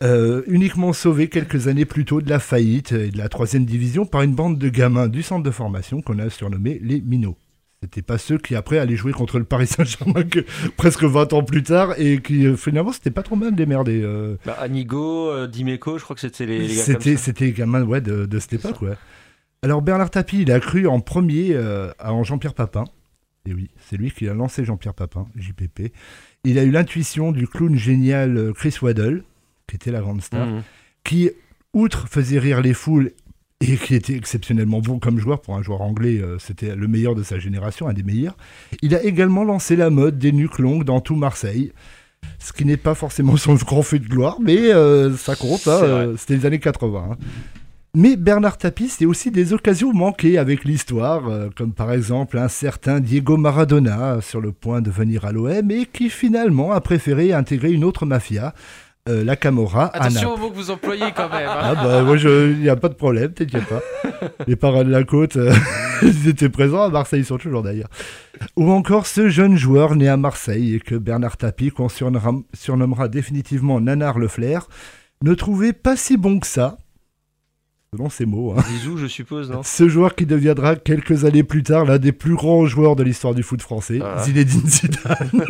[0.03, 4.05] euh, uniquement sauvée quelques années plus tôt de la faillite et de la troisième division
[4.05, 7.37] par une bande de gamins du centre de formation qu'on a surnommé les Minots.
[7.85, 10.39] C'était pas ceux qui après allaient jouer contre le Paris Saint-Germain que
[10.77, 14.01] presque 20 ans plus tard et qui euh, finalement c'était pas trop mal démerdé.
[14.03, 14.37] euh.
[14.43, 17.83] Bah, Anigo, euh, Dimeco, je crois que c'était les, les gars C'était, c'était les gamins
[17.83, 18.95] ouais, de, de cette époque, ouais.
[19.61, 22.85] Alors Bernard Tapie, il a cru en premier euh, en Jean-Pierre Papin.
[23.47, 25.93] Et oui, c'est lui qui a lancé Jean-Pierre Papin, JPP.
[26.43, 29.23] Il a eu l'intuition du clown génial Chris Waddle,
[29.67, 30.63] qui était la grande star, Mhm.
[31.03, 31.29] qui,
[31.73, 33.11] outre faisait rire les foules
[33.61, 37.15] et qui était exceptionnellement bon comme joueur, pour un joueur anglais, euh, c'était le meilleur
[37.15, 38.35] de sa génération, un des meilleurs.
[38.81, 41.71] Il a également lancé la mode des nuques longues dans tout Marseille.
[42.39, 45.79] Ce qui n'est pas forcément son grand fait de gloire, mais euh, ça compte, hein,
[45.83, 47.09] euh, c'était les années 80.
[47.11, 47.17] hein.
[47.97, 52.49] Mais Bernard Tapie, c'est aussi des occasions manquées avec l'histoire, euh, comme par exemple un
[52.49, 57.31] certain Diego Maradona sur le point de venir à l'OM et qui finalement a préféré
[57.31, 58.53] intégrer une autre mafia,
[59.07, 61.47] euh, la Camorra, à Attention aux mots que vous employez quand même.
[61.47, 61.59] hein.
[61.61, 63.81] Ah bah moi il n'y a pas de problème, t'inquiète pas.
[64.47, 65.53] Les parents de la côte, euh,
[66.01, 67.89] ils étaient présents à Marseille, ils sont toujours d'ailleurs.
[68.55, 73.07] Ou encore ce jeune joueur né à Marseille et que Bernard Tapie, qu'on surnommera, surnommera
[73.07, 74.67] définitivement Nanar Le Flair,
[75.21, 76.77] ne trouvait pas si bon que ça.
[77.95, 78.53] Selon ses mots.
[78.57, 78.61] hein.
[78.69, 82.35] Zizou, je suppose, non Ce joueur qui deviendra quelques années plus tard l'un des plus
[82.35, 84.21] grands joueurs de l'histoire du foot français, Ah.
[84.23, 85.29] Zinedine Zidane.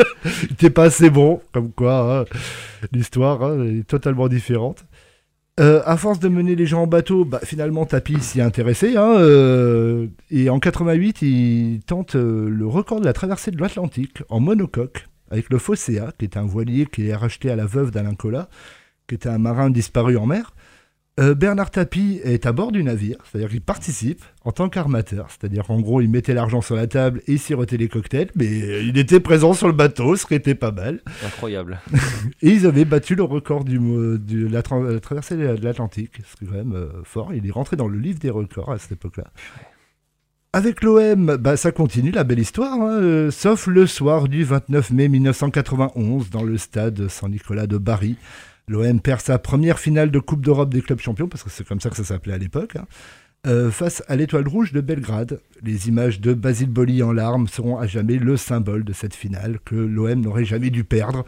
[0.44, 2.26] Il n'était pas assez bon, comme quoi hein,
[2.92, 4.86] l'histoire hein, est totalement différente.
[5.60, 8.98] Euh, à force de mener les gens en bateau, bah, finalement Tapi s'y est intéressé.
[8.98, 14.22] hein, euh, et en 88, il tente euh, le record de la traversée de l'Atlantique
[14.30, 17.90] en monocoque avec le Fosséa, qui est un voilier qui est racheté à la veuve
[17.92, 18.50] d'Alain Colas,
[19.08, 20.52] qui était un marin disparu en mer.
[21.18, 25.64] Euh, Bernard Tapie est à bord du navire, c'est-à-dire qu'il participe en tant qu'armateur, c'est-à-dire
[25.66, 28.98] qu'en gros il mettait l'argent sur la table et il sirotait les cocktails, mais il
[28.98, 31.00] était présent sur le bateau, ce qui était pas mal.
[31.26, 31.80] Incroyable.
[32.42, 36.36] Et ils avaient battu le record du, de la, tra- la traversée de l'Atlantique, ce
[36.36, 37.34] qui est quand même euh, fort.
[37.34, 39.28] Il est rentré dans le livre des records à cette époque-là.
[40.52, 44.92] Avec l'OM, bah, ça continue la belle histoire, hein, euh, sauf le soir du 29
[44.92, 48.18] mai 1991 dans le stade Saint-Nicolas de Bari.
[48.68, 51.80] L'OM perd sa première finale de Coupe d'Europe des clubs champions, parce que c'est comme
[51.80, 52.86] ça que ça s'appelait à l'époque, hein,
[53.46, 55.40] euh, face à l'Étoile Rouge de Belgrade.
[55.62, 59.60] Les images de Basile Boli en larmes seront à jamais le symbole de cette finale
[59.64, 61.26] que l'OM n'aurait jamais dû perdre.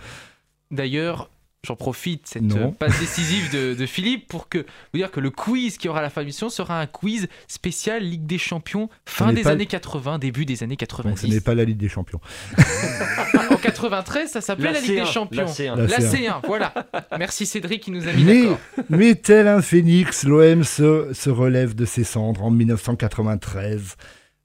[0.72, 1.30] D'ailleurs,
[1.66, 2.70] j'en profite, cette Non.
[2.70, 6.02] euh, passe décisive de, de Philippe, pour que, vous dire que le quiz qui aura
[6.02, 9.66] la fin de l'émission sera un quiz spécial Ligue des Champions, fin des pas- années
[9.66, 11.28] 80, début des années Donc ce 90.
[11.34, 12.22] n'est pas la Ligue des Champions.
[13.52, 15.46] en 93, ça s'appelait la, La Ligue des C1, Champions.
[15.46, 15.76] la C1.
[15.76, 16.16] La La C1.
[16.42, 16.74] C1, voilà.
[17.18, 18.60] Merci Cédric qui nous a mis Mais, d'accord.
[18.90, 23.96] mais tel un phénix, l'OM se, se relève de ses cendres en 1993.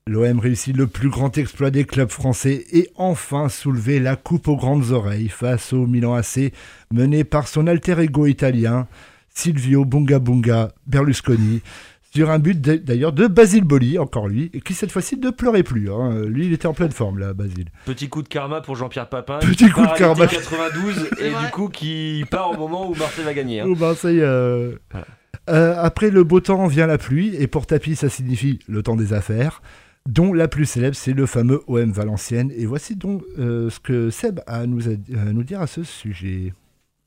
[0.08, 4.56] L'OM réussit le plus grand exploit des clubs français et enfin soulever la coupe aux
[4.56, 6.52] grandes oreilles face au Milan AC
[6.92, 8.88] mené par son alter ego italien
[9.32, 11.62] Silvio Bunga Bunga Berlusconi
[12.12, 15.62] sur un but d'ailleurs de Basile Boli, encore lui, et qui cette fois-ci ne pleurait
[15.62, 15.90] plus.
[15.90, 16.24] hein.
[16.26, 17.68] Lui, il était en pleine forme là, Basile.
[17.86, 19.38] Petit coup de karma pour Jean-Pierre Papin.
[19.38, 20.24] Petit qui coup de karma.
[20.24, 23.60] l'été 92 et du coup qui part au moment où Marseille va gagner.
[23.60, 23.72] hein.
[23.78, 25.06] Marseille, euh, Voilà.
[25.48, 28.96] euh, après le beau temps vient la pluie, et pour Tapi, ça signifie le temps
[28.96, 29.62] des affaires,
[30.06, 32.50] dont la plus célèbre, c'est le fameux OM Valenciennes.
[32.52, 35.66] Et voici donc euh, ce que Seb a à nous, a- à nous dire à
[35.66, 36.52] ce sujet.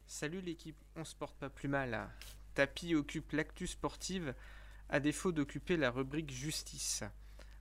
[0.07, 2.07] Salut l'équipe, on se porte pas plus mal.
[2.53, 4.33] Tapi occupe l'actu sportive
[4.89, 7.03] à défaut d'occuper la rubrique justice.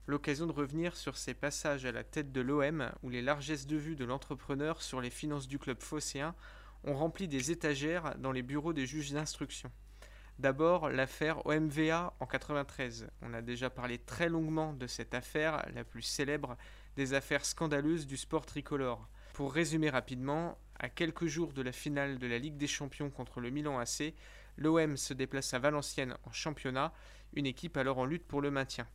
[0.07, 3.75] L'occasion de revenir sur ses passages à la tête de l'OM où les largesses de
[3.75, 6.35] vue de l'entrepreneur sur les finances du club phocéen
[6.83, 9.71] ont rempli des étagères dans les bureaux des juges d'instruction.
[10.37, 13.07] D'abord, l'affaire OMVA en 93.
[13.21, 16.57] On a déjà parlé très longuement de cette affaire, la plus célèbre
[16.97, 19.07] des affaires scandaleuses du sport tricolore.
[19.33, 23.39] Pour résumer rapidement, à quelques jours de la finale de la Ligue des Champions contre
[23.39, 24.13] le Milan AC,
[24.57, 26.93] l'OM se déplace à Valenciennes en championnat,
[27.33, 28.87] une équipe alors en lutte pour le maintien.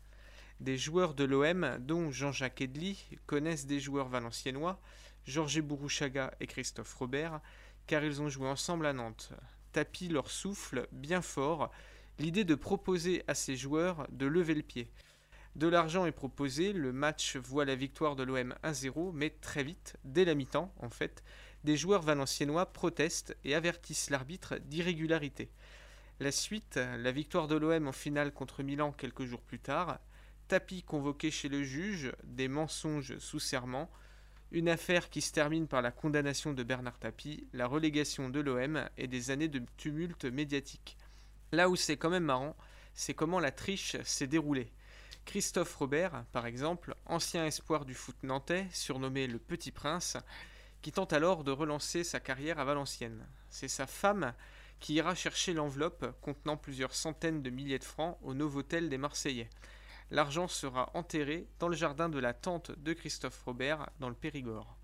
[0.61, 4.79] Des joueurs de l'OM, dont Jean-Jacques Edli, connaissent des joueurs valenciennois,
[5.25, 7.41] Georges Bourouchaga et Christophe Robert,
[7.87, 9.33] car ils ont joué ensemble à Nantes.
[9.73, 11.71] Tapi leur souffle bien fort
[12.19, 14.91] l'idée de proposer à ces joueurs de lever le pied.
[15.57, 19.97] De l'argent est proposé, le match voit la victoire de l'OM 1-0, mais très vite,
[20.05, 21.25] dès la mi-temps en fait,
[21.65, 25.51] des joueurs valenciennois protestent et avertissent l'arbitre d'irrégularité.
[26.21, 29.99] La suite, la victoire de l'OM en finale contre Milan quelques jours plus tard,
[30.49, 33.89] Tapi convoqué chez le juge, des mensonges sous serment,
[34.53, 38.85] une affaire qui se termine par la condamnation de Bernard Tapie, la relégation de l'OM
[38.97, 40.97] et des années de tumulte médiatique.
[41.53, 42.57] Là où c'est quand même marrant,
[42.95, 44.73] c'est comment la triche s'est déroulée.
[45.25, 50.17] Christophe Robert, par exemple, ancien espoir du foot nantais, surnommé le Petit Prince,
[50.83, 53.27] qui tente alors de relancer sa carrière à Valenciennes.
[53.49, 54.33] C'est sa femme
[54.81, 59.51] qui ira chercher l'enveloppe contenant plusieurs centaines de milliers de francs au Novotel des Marseillais.
[60.13, 64.77] L'argent sera enterré dans le jardin de la tante de Christophe Robert dans le Périgord.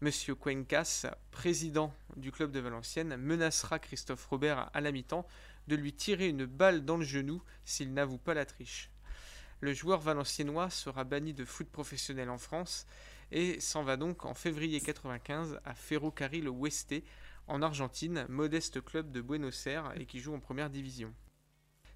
[0.00, 5.26] Monsieur Cuencas, président du club de Valenciennes, menacera Christophe Robert à la mi-temps
[5.66, 8.90] de lui tirer une balle dans le genou s'il n'avoue pas la triche.
[9.60, 12.86] Le joueur valenciennois sera banni de foot professionnel en France
[13.32, 16.94] et s'en va donc en février 95 à Ferrocarril Oeste
[17.48, 21.12] en Argentine, modeste club de Buenos Aires et qui joue en première division.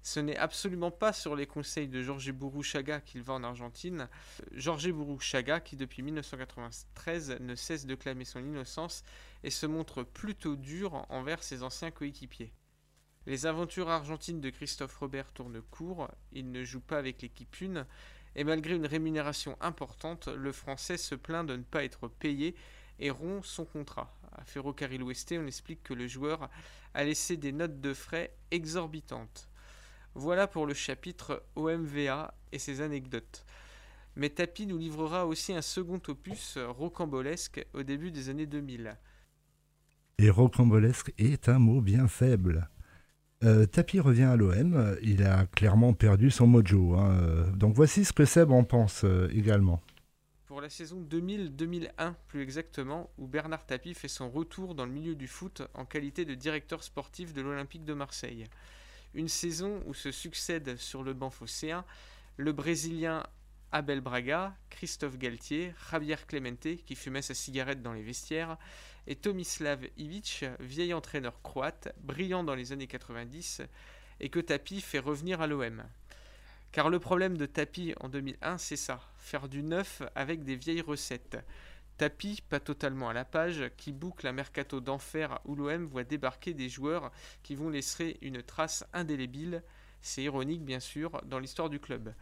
[0.01, 4.07] Ce n'est absolument pas sur les conseils de Jorge Burruchaga qu'il va en Argentine.
[4.53, 9.03] Jorge Burruchaga, qui depuis 1993 ne cesse de clamer son innocence
[9.43, 12.53] et se montre plutôt dur envers ses anciens coéquipiers.
[13.25, 17.85] Les aventures argentines de Christophe Robert tournent court, il ne joue pas avec l'équipe 1,
[18.35, 22.55] et malgré une rémunération importante, le Français se plaint de ne pas être payé
[22.99, 24.17] et rompt son contrat.
[24.31, 26.49] À Ferrocarril Oeste, on explique que le joueur
[26.93, 29.48] a laissé des notes de frais exorbitantes.
[30.15, 33.45] Voilà pour le chapitre OMVA et ses anecdotes.
[34.15, 38.97] Mais Tapi nous livrera aussi un second opus rocambolesque au début des années 2000.
[40.17, 42.69] Et rocambolesque est un mot bien faible.
[43.43, 46.95] Euh, Tapi revient à l'OM, il a clairement perdu son mojo.
[46.95, 47.47] hein.
[47.55, 49.81] Donc voici ce que Seb en pense euh, également.
[50.45, 55.15] Pour la saison 2000-2001 plus exactement, où Bernard Tapie fait son retour dans le milieu
[55.15, 58.45] du foot en qualité de directeur sportif de l'Olympique de Marseille.
[59.13, 61.83] Une saison où se succèdent sur le banc phocéen
[62.37, 63.23] le Brésilien
[63.71, 68.57] Abel Braga, Christophe Galtier, Javier Clemente qui fumait sa cigarette dans les vestiaires
[69.07, 73.61] et Tomislav Ivic, vieil entraîneur croate, brillant dans les années 90
[74.19, 75.83] et que Tapie fait revenir à l'OM.
[76.71, 80.81] Car le problème de Tapi en 2001, c'est ça, faire du neuf avec des vieilles
[80.81, 81.37] recettes.
[81.99, 86.53] Tapi, pas totalement à la page, qui boucle un mercato d'enfer où l'OM voit débarquer
[86.53, 87.11] des joueurs
[87.43, 89.61] qui vont laisser une trace indélébile,
[90.01, 92.13] c'est ironique bien sûr, dans l'histoire du club.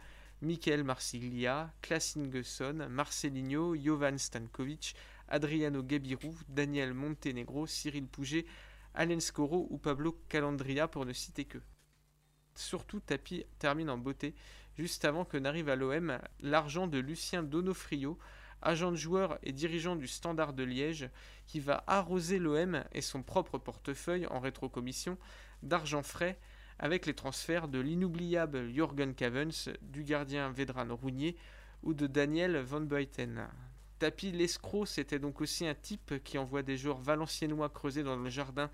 [0.42, 4.96] Michael Marsiglia, Klaas Ingesson, Marcelinho, Jovan Stankovic,
[5.28, 8.46] Adriano Gabirou, Daniel Montenegro, Cyril Pouget,
[8.94, 11.58] Alen Scoro ou Pablo Calandria pour ne citer que.
[12.56, 14.34] Surtout, Tapi termine en beauté,
[14.76, 18.18] juste avant que n'arrive à l'OM l'argent de Lucien Donofrio,
[18.62, 21.10] agent de joueur et dirigeant du Standard de Liège,
[21.46, 25.16] qui va arroser l'OM et son propre portefeuille en rétrocommission
[25.62, 26.38] d'argent frais
[26.78, 31.36] avec les transferts de l'inoubliable Jürgen Cavens, du gardien Vedran Rougnier
[31.82, 33.46] ou de Daniel Van Buiten.
[33.98, 38.30] Tapi l'escroc, c'était donc aussi un type qui envoie des joueurs valenciennois creuser dans le
[38.30, 38.70] jardin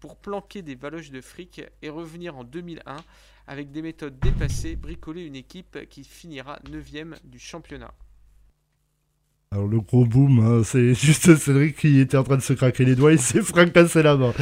[0.00, 2.96] pour planquer des valoches de fric et revenir en 2001
[3.46, 7.94] avec des méthodes dépassées, bricoler une équipe qui finira 9ème du championnat.
[9.52, 12.84] Alors le gros boom, hein, c'est juste Cédric qui était en train de se craquer
[12.84, 14.32] les doigts et s'est fracassé la main.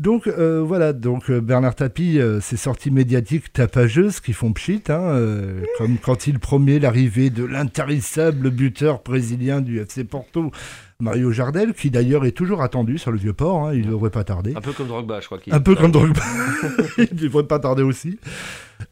[0.00, 4.82] Donc euh, voilà, donc euh, Bernard Tapie, euh, ses sorties médiatiques tapageuses qui font pchit,
[4.88, 10.52] hein, euh, comme quand il promet l'arrivée de l'intarissable buteur brésilien du FC Porto,
[11.00, 14.10] Mario Jardel, qui d'ailleurs est toujours attendu sur le vieux port, hein, il ne devrait
[14.10, 14.52] pas tarder.
[14.56, 15.38] Un peu comme Drogba, je crois.
[15.38, 16.22] qu'il- Un peu comme Drogba.
[16.98, 18.18] il ne devrait pas tarder aussi.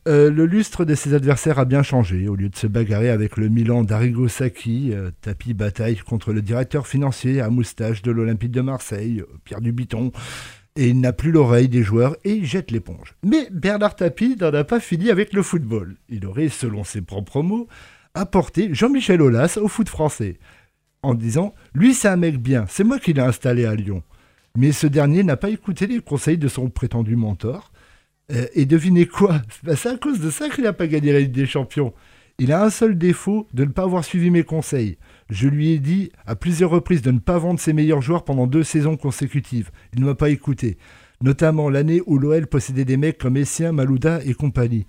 [0.08, 2.26] Euh, le lustre de ses adversaires a bien changé.
[2.28, 5.10] Au lieu de se bagarrer avec le Milan d'Arrigo Sacchi, euh,
[5.54, 10.10] bataille contre le directeur financier à moustache de l'Olympique de Marseille, euh, Pierre Dubiton.
[10.76, 13.14] Et il n'a plus l'oreille des joueurs et il jette l'éponge.
[13.24, 15.96] Mais Bernard Tapie n'en a pas fini avec le football.
[16.08, 17.66] Il aurait, selon ses propres mots,
[18.14, 20.38] apporté Jean-Michel Aulas au foot français.
[21.02, 24.02] En disant Lui, c'est un mec bien, c'est moi qui l'ai installé à Lyon.
[24.56, 27.72] Mais ce dernier n'a pas écouté les conseils de son prétendu mentor.
[28.32, 29.40] Euh, et devinez quoi?
[29.62, 31.94] Ben, C'est à cause de ça qu'il n'a pas gagné la Ligue des Champions.
[32.38, 34.98] Il a un seul défaut, de ne pas avoir suivi mes conseils.
[35.30, 38.46] Je lui ai dit à plusieurs reprises de ne pas vendre ses meilleurs joueurs pendant
[38.46, 39.70] deux saisons consécutives.
[39.94, 40.78] Il ne m'a pas écouté.
[41.22, 44.86] Notamment l'année où l'OL possédait des mecs comme Essien, Malouda et compagnie.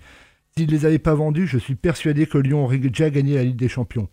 [0.56, 3.44] S'il ne les avait pas vendus, je suis persuadé que Lyon aurait déjà gagné la
[3.44, 4.08] Ligue des Champions.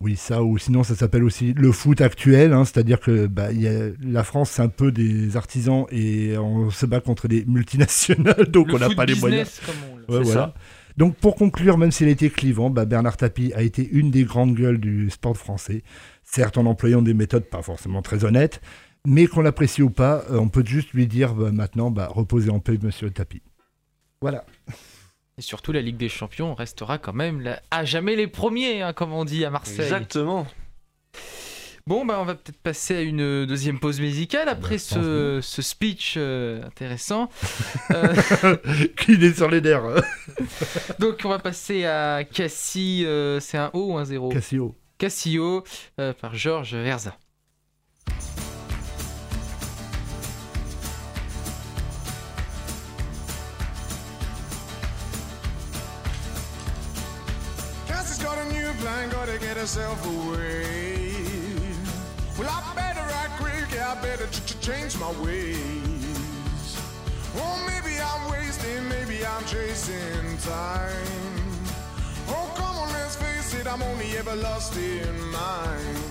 [0.00, 3.62] Oui, ça, ou sinon ça s'appelle aussi le foot actuel, hein, c'est-à-dire que bah, il
[3.62, 7.44] y a- la France, c'est un peu des artisans et on se bat contre des
[7.46, 9.48] multinationales, donc Le on n'a pas les moyens.
[9.48, 10.40] business, comme on le- Ouais, C'est voilà.
[10.40, 10.54] ça.
[10.96, 14.24] Donc pour conclure, même s'il a été clivant, bah, Bernard Tapie a été une des
[14.24, 15.82] grandes gueules du sport français,
[16.22, 18.60] certes en employant des méthodes pas forcément très honnêtes,
[19.06, 22.50] mais qu'on l'apprécie ou pas, euh, on peut juste lui dire bah, maintenant, bah, reposez
[22.50, 23.42] en paix, monsieur Tapie.
[24.22, 24.44] Voilà.
[25.38, 28.94] Et surtout, la Ligue des Champions restera quand même la- à jamais les premiers, hein,
[28.94, 29.80] comme on dit à Marseille.
[29.84, 30.46] Exactement.
[31.88, 36.14] Bon, bah, on va peut-être passer à une deuxième pause musicale après ce, ce speech
[36.16, 37.28] euh, intéressant.
[37.92, 38.56] Euh,
[38.96, 39.82] Qu'il est sur les nerfs.
[40.98, 43.04] donc, on va passer à Cassie.
[43.06, 44.74] euh, c'est un O ou un 0 Cassio.
[44.98, 45.62] Cassio
[46.00, 47.16] euh, par Georges Verza.
[57.86, 61.05] Cassie's got a new plan, gotta get herself away.
[62.38, 66.76] Well, I better act quick, yeah, I better ch- ch- change my ways.
[67.34, 71.40] Oh, maybe I'm wasting, maybe I'm chasing time.
[72.28, 76.02] Oh, come on, let's face it, I'm only ever lost in mine.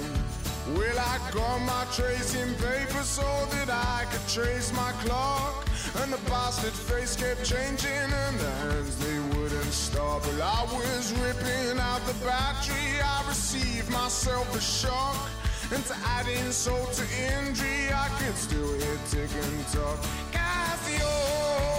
[0.74, 5.68] Well, I got my tracing paper so that I could trace my clock.
[6.02, 10.26] And the bastard face kept changing, and the hands they wouldn't stop.
[10.26, 15.30] Well, I was ripping out the battery, I received myself a shock.
[15.72, 16.52] And I've been
[16.94, 20.00] to injury, I can still hear ticking talk.
[20.32, 21.75] Casio.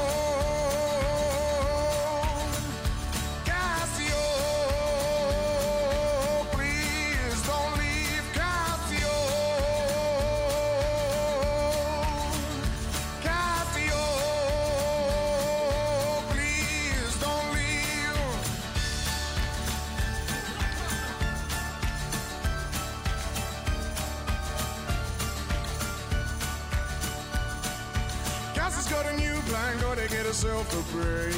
[30.37, 31.33] Herself a break.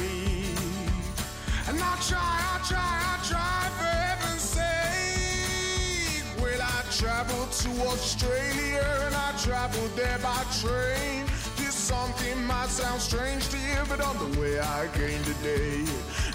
[1.69, 6.23] And I try, I try, I try for heaven's sake.
[6.41, 11.25] Well, I traveled to Australia and I traveled there by train.
[11.55, 15.85] This something might sound strange to you, but on the way I came today.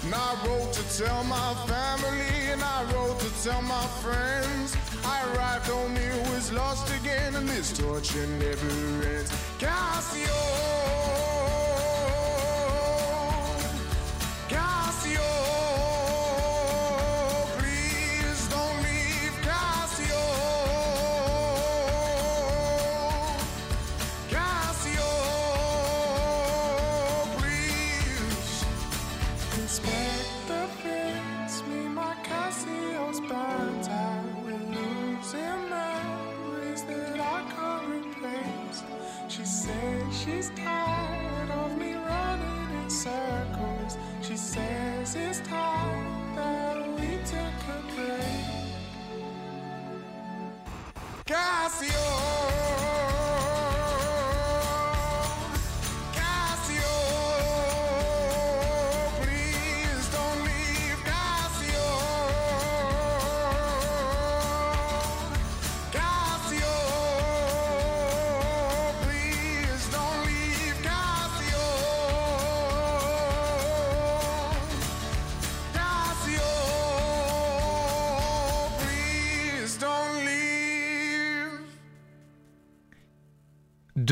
[0.03, 4.75] And I wrote to tell my family and I wrote to tell my friends.
[5.05, 9.31] I arrived home, it was lost again, and this torture never ends.
[9.59, 10.84] Cassio,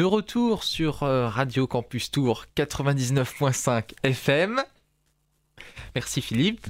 [0.03, 4.61] De retour sur euh, Radio Campus Tour 99.5 FM.
[5.95, 6.67] Merci Philippe.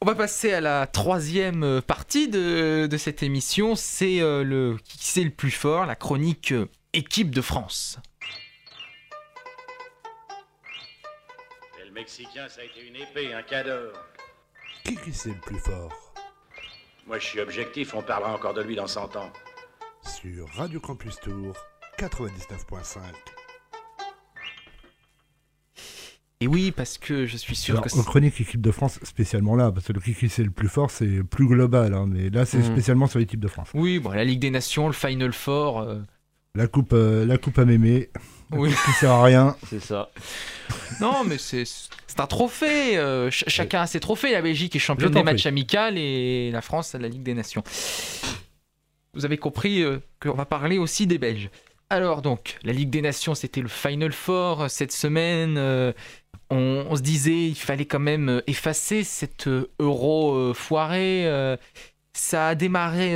[0.00, 3.74] On va passer à la troisième euh, partie de, de cette émission.
[3.74, 6.54] C'est euh, le qui c'est le plus fort, la chronique
[6.94, 7.98] équipe de France.
[11.78, 13.92] Et le Mexicain, ça a été une épée, un cadeau.
[14.84, 16.14] Qui qui c'est le plus fort?
[17.06, 19.30] Moi, je suis objectif, on parlera encore de lui dans 100 ans.
[20.02, 21.54] Sur Radio Campus Tour
[21.98, 22.98] 99.5.
[26.40, 29.56] Et oui, parce que je suis sûr Alors, que en chronique équipe de France, spécialement
[29.56, 32.44] là, parce que le qui c'est le plus fort, c'est plus global, hein, mais là
[32.44, 32.64] c'est Mhm.
[32.72, 33.68] spécialement sur l'équipe de France.
[33.72, 35.80] oui, bon, la Ligue des Nations, le Final Four.
[35.80, 36.00] euh,
[36.54, 38.10] La coupe, euh, la coupe à mémé,
[38.50, 38.70] Oui.
[38.84, 39.56] qui sert à rien.
[39.68, 40.10] C'est ça.
[41.00, 41.64] Non, mais c'est
[42.18, 42.96] un trophée.
[42.98, 44.32] euh, ch- chacun a ses trophées.
[44.32, 47.62] La Belgique est championne des matchs amicaux et la France a la Ligue des Nations.
[49.14, 51.48] Vous avez compris euh, qu'on va parler aussi des Belges.
[51.88, 55.56] Alors donc, la Ligue des Nations, c'était le Final Four euh, cette semaine.
[55.56, 55.92] euh,
[56.50, 60.52] on, se disait il fallait quand même euh, effacer cette euh, euro
[62.12, 63.14] ça a démarré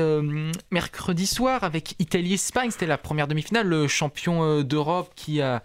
[0.70, 2.70] mercredi soir avec Italie-Espagne.
[2.70, 3.66] C'était la première demi-finale.
[3.66, 5.62] Le champion d'Europe qui a.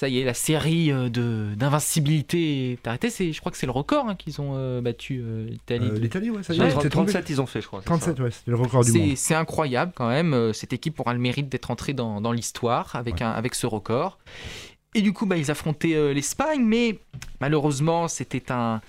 [0.00, 3.10] Ça y est, la série euh, de d'invincibilité est arrêtée.
[3.10, 5.88] C'est, je crois que c'est le record hein, qu'ils ont euh, battu euh, l'Italie.
[5.90, 6.70] Euh, L'Italie, ouais, ça y est, Ouais.
[6.70, 7.10] c'est tombé.
[7.12, 7.80] 37 ils ont fait, je crois.
[7.80, 8.22] c'est 37, ça.
[8.22, 9.16] ouais, c'était le record du C'est, monde.
[9.16, 10.52] c'est incroyable quand même.
[10.52, 14.18] Cette équipe aura le mérite d'être entrée dans, dans l'histoire avec, un, avec ce record.
[14.94, 16.98] Et du coup, bah, ils affrontaient euh, l'Espagne, mais
[17.40, 18.80] malheureusement, c'était un.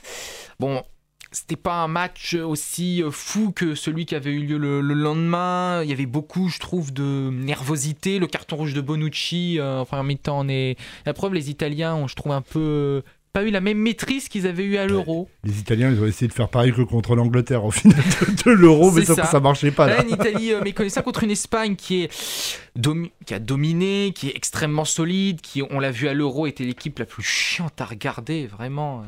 [0.59, 0.83] Bon,
[1.31, 4.93] c'était pas un match aussi euh, fou que celui qui avait eu lieu le, le
[4.93, 5.81] lendemain.
[5.83, 8.19] Il y avait beaucoup, je trouve, de nervosité.
[8.19, 10.75] Le carton rouge de Bonucci euh, en première mi-temps en est
[11.05, 11.33] la preuve.
[11.33, 12.59] Les Italiens ont, je trouve, un peu.
[12.59, 13.01] euh,
[13.31, 15.29] pas eu la même maîtrise qu'ils avaient eu à l'Euro.
[15.43, 18.49] Les Italiens, ils ont essayé de faire pareil que contre l'Angleterre au final de, de
[18.49, 19.85] l'euro, mais ça, ça marchait pas.
[19.85, 20.03] Là, Là.
[20.03, 24.35] une Italie euh, méconnaissable contre une Espagne qui, est domi- qui a dominé, qui est
[24.35, 28.47] extrêmement solide, qui, on l'a vu à l'Euro, était l'équipe la plus chiante à regarder,
[28.47, 29.03] vraiment.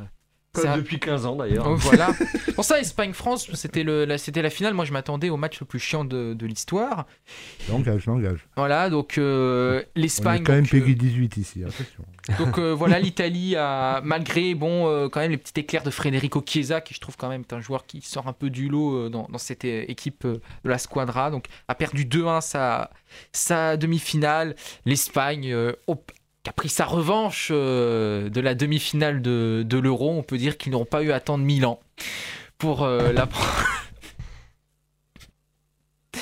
[0.54, 1.66] Comme depuis 15 ans d'ailleurs.
[1.70, 2.10] Oh, voilà.
[2.56, 4.74] Pour ça, Espagne-France, c'était le, la, c'était la finale.
[4.74, 7.06] Moi, je m'attendais au match le plus chiant de, de l'histoire.
[7.70, 8.46] Langage, langage.
[8.58, 10.42] Voilà, donc euh, On l'Espagne.
[10.42, 12.04] est quand même donc, euh, Peggy 18 ici, attention.
[12.38, 16.44] donc euh, voilà, l'Italie a, malgré bon, euh, quand même les petits éclairs de Federico
[16.46, 18.96] Chiesa, qui je trouve quand même est un joueur qui sort un peu du lot
[19.06, 22.90] euh, dans, dans cette équipe euh, de la Squadra, donc a perdu 2-1 sa,
[23.32, 24.56] sa demi-finale.
[24.86, 25.72] L'Espagne euh,
[26.44, 30.58] qui a pris sa revanche euh, de la demi-finale de, de l'Euro, on peut dire
[30.58, 31.80] qu'ils n'auront pas eu à attendre 1000 ans
[32.58, 33.66] pour euh, la prendre.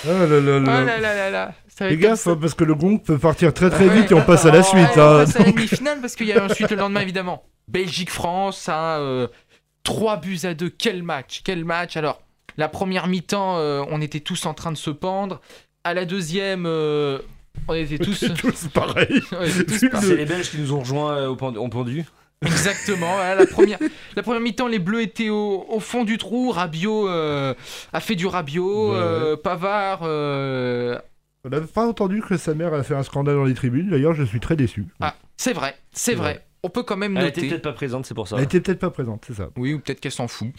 [0.06, 0.84] Oh là là Oh là.
[0.86, 1.86] là là là ça.
[2.32, 4.02] hein, parce que le gong peut partir très très Ouais.
[4.02, 4.90] vite et on passe à la suite.
[4.98, 8.68] On hein, passe à la demi-finale parce qu'il y a ensuite le lendemain évidemment Belgique-France,
[8.70, 9.28] hein, euh,
[9.84, 11.96] 3 buts à 2, quel match, quel match.
[11.96, 12.22] Alors,
[12.58, 15.40] la première mi-temps, euh, on était tous en train de se pendre.
[15.84, 17.20] À la deuxième, euh,
[17.68, 18.26] on était tous...
[18.38, 19.22] tous pareils.
[19.70, 22.06] C'est les Belges qui nous ont rejoints euh, au pendu.
[22.46, 23.14] Exactement.
[23.16, 23.80] voilà, la première,
[24.16, 26.52] la première mi-temps, les Bleus étaient au, au fond du trou.
[26.52, 27.54] Rabiot euh,
[27.92, 28.92] a fait du Rabiot.
[28.92, 28.98] Ouais.
[28.98, 30.98] euh, Pavard euh,
[31.44, 33.90] On n'a pas entendu que sa mère a fait un scandale dans les tribunes.
[33.90, 34.86] D'ailleurs, je suis très déçu.
[35.02, 36.46] Ah, c'est vrai, c'est vrai.
[36.62, 37.50] On peut quand même Elle était noter.
[37.52, 38.36] peut-être pas présente, c'est pour ça.
[38.38, 39.48] Elle était peut-être pas présente, c'est ça.
[39.56, 40.50] Oui, ou peut-être qu'elle s'en fout.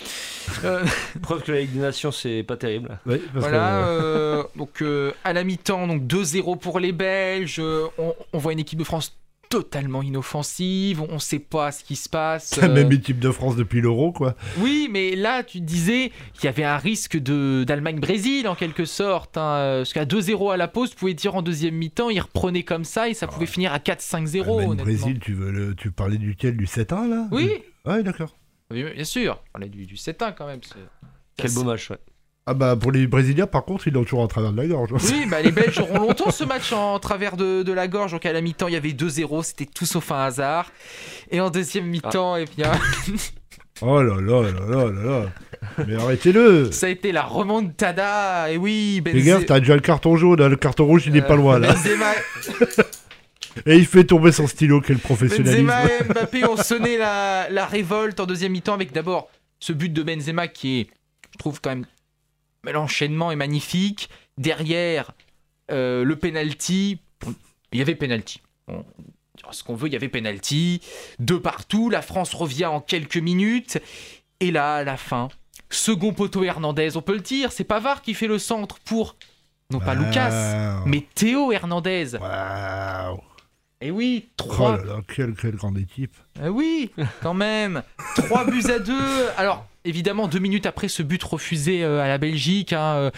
[0.64, 0.82] Euh,
[1.22, 2.98] Preuve que la Ligue des Nations, c'est pas terrible.
[3.05, 7.57] Oui, parce voilà, que- euh, donc euh, à la mi-temps, donc 2-0 pour les Belges.
[7.61, 9.14] euh, On, on voit une équipe de France
[9.51, 11.03] totalement inoffensive.
[11.03, 12.46] On ne sait pas ce qui se passe.
[12.55, 14.34] C'est la euh, même équipe de France depuis l'Euro, quoi.
[14.59, 19.36] Oui, mais là, tu disais qu'il y avait un risque de d'Allemagne-Brésil en quelque sorte.
[19.36, 22.20] hein, euh, parce qu'à 2-0 à la pause, tu pouvais dire en deuxième mi-temps, ils
[22.20, 24.40] reprenaient comme ça et ça pouvait finir à 4-5-0.
[24.42, 24.84] Allemagne, honnêtement.
[24.84, 25.74] Brésil, tu, veux le...
[25.74, 27.28] tu parlais duquel Du 7-1, là?
[27.32, 27.51] Oui,
[27.84, 28.36] Ouais, d'accord.
[28.70, 29.42] oui, bien sûr.
[29.48, 30.61] On parlait du, du 7-1 quand même.
[30.62, 30.74] c'est-
[31.36, 31.98] Quel beau match, ouais.
[32.51, 34.90] Ah bah, pour les Brésiliens, par contre, ils l'ont toujours en travers de la gorge.
[34.92, 38.11] Oui, bah, les Belges auront longtemps ce match en travers de, de la gorge.
[38.11, 40.72] Donc à la mi-temps, il y avait 2-0, c'était tout sauf un hasard.
[41.30, 42.72] Et en deuxième mi-temps, eh bien,
[43.82, 45.26] Oh là là là là là là.
[45.86, 48.51] Mais arrêtez-le ça a été la remontada.
[48.51, 49.24] Et oui, Fais Benzema.
[49.36, 51.72] gaffe, t'as déjà le carton jaune, hein, le carton rouge, il est pas loin, là.
[51.72, 52.12] Benzema,
[53.66, 55.66] Et il fait tomber son stylo, quel professionnalisme.
[55.66, 59.28] Benzema et Mbappé ont sonné la, la révolte en deuxième mi-temps avec d'abord
[59.61, 60.86] ce but de Benzema qui est,
[61.32, 61.86] je trouve quand même,
[62.65, 64.09] l'enchaînement est magnifique.
[64.39, 65.13] Derrière,
[65.71, 67.01] euh, le penalty,
[67.73, 68.41] il y avait penalty.
[68.69, 68.85] On
[69.53, 70.81] ce qu'on veut, il y avait penalty.
[71.19, 73.79] De partout, la France revient en quelques minutes.
[74.41, 75.29] Et là, à la fin,
[75.71, 79.17] second poteau Hernandez, on peut le dire, c'est Pavard qui fait le centre pour,
[79.73, 79.95] non pas.
[79.95, 82.17] Lucas, mais Théo Hernandez.
[82.21, 83.21] Waouh
[83.81, 86.15] Et oui, Oh trois là là, quelle, quelle grande équipe.
[86.41, 86.91] ah oui,
[87.23, 87.83] quand même.
[88.17, 88.95] 3 buts à 2.
[89.37, 93.11] Alors, évidemment, deux minutes après ce but refusé euh, à la Belgique, hein, euh,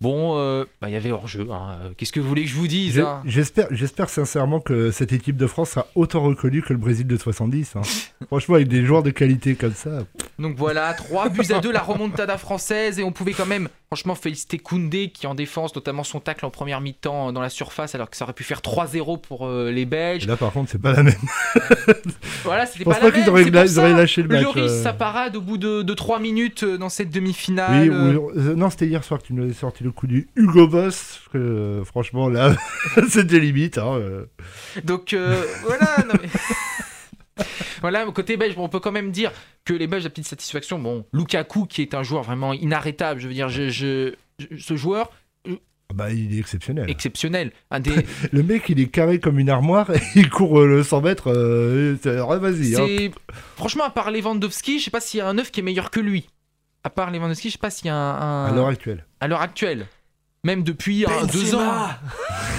[0.00, 1.46] bon, euh, bah, il y avait hors-jeu.
[1.50, 4.90] hein, euh, Qu'est-ce que vous voulez que je vous dise hein J'espère, j'espère sincèrement que
[4.90, 7.76] cette équipe de France sera autant reconnue que le Brésil de 70.
[7.76, 7.82] hein.
[8.28, 9.90] Franchement, avec des joueurs de qualité comme ça.
[10.38, 12.98] Donc voilà, 3 buts à 2, la remontada française.
[12.98, 16.50] Et on pouvait quand même, franchement, féliciter Koundé qui, en défense, notamment son tacle en
[16.50, 19.82] première mi-temps dans la surface, alors que ça aurait pu faire 3-0 pour euh, les
[19.82, 20.26] Et Belges.
[20.26, 21.14] là, par contre, c'est pas la même.
[22.44, 23.96] Voilà, c'était pas, pas la même, auraient c'est la- pour ils auraient ça.
[23.96, 24.82] lâché le match, Lloris, euh.
[24.82, 27.82] sa parade au bout de, de 3 minutes euh, dans cette demi-finale.
[27.82, 30.06] Oui, euh, ou- euh, non, c'était hier soir que tu nous avais sorti le coup
[30.06, 31.20] du Hugo Boss.
[31.32, 32.54] que, euh, franchement, là,
[33.08, 33.78] c'était limite.
[33.78, 34.26] hein, euh.
[34.84, 35.86] Donc euh, voilà.
[36.06, 37.44] non, mais-
[37.80, 39.32] voilà, côté belge, on peut quand même dire
[39.64, 43.28] que les Belges, la petite satisfaction, bon, Lukaku qui est un joueur vraiment inarrêtable, je
[43.28, 45.10] veux dire, je, je- je- ce joueur
[45.48, 46.88] Ah Bah, il est exceptionnel.
[46.90, 47.92] exceptionnel, un des,
[48.32, 51.32] Le mec, il est carré comme une armoire et il court le 100 mètres.
[51.34, 53.10] euh, vas-y.
[53.56, 55.90] franchement à part Lewandowski, je sais pas s'il y a un neuf qui est meilleur
[55.90, 56.28] que lui.
[56.84, 59.04] À part Lewandowski, je sais pas s'il y a un, un- À l'heure actuelle.
[59.20, 59.86] à l'heure actuelle,
[60.44, 61.72] même depuis un, deux ans.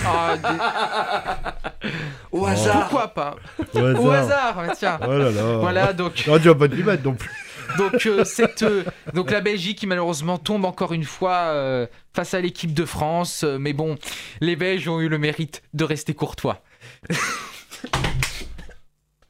[0.03, 1.87] Ah, des-
[2.31, 3.35] Au Pourquoi pas
[3.75, 4.01] Au hasard.
[4.03, 4.99] Au hasard, tiens.
[5.07, 5.57] Oh là là.
[5.57, 7.29] Voilà, donc Non, tu vas pas te lui mettre non plus.
[7.77, 12.33] Donc, euh, cette, euh, donc la Belgique qui malheureusement tombe encore une fois euh, face
[12.33, 13.43] à l'équipe de France.
[13.43, 13.95] Euh, mais bon,
[14.41, 16.63] les Belges ont eu le mérite de rester courtois.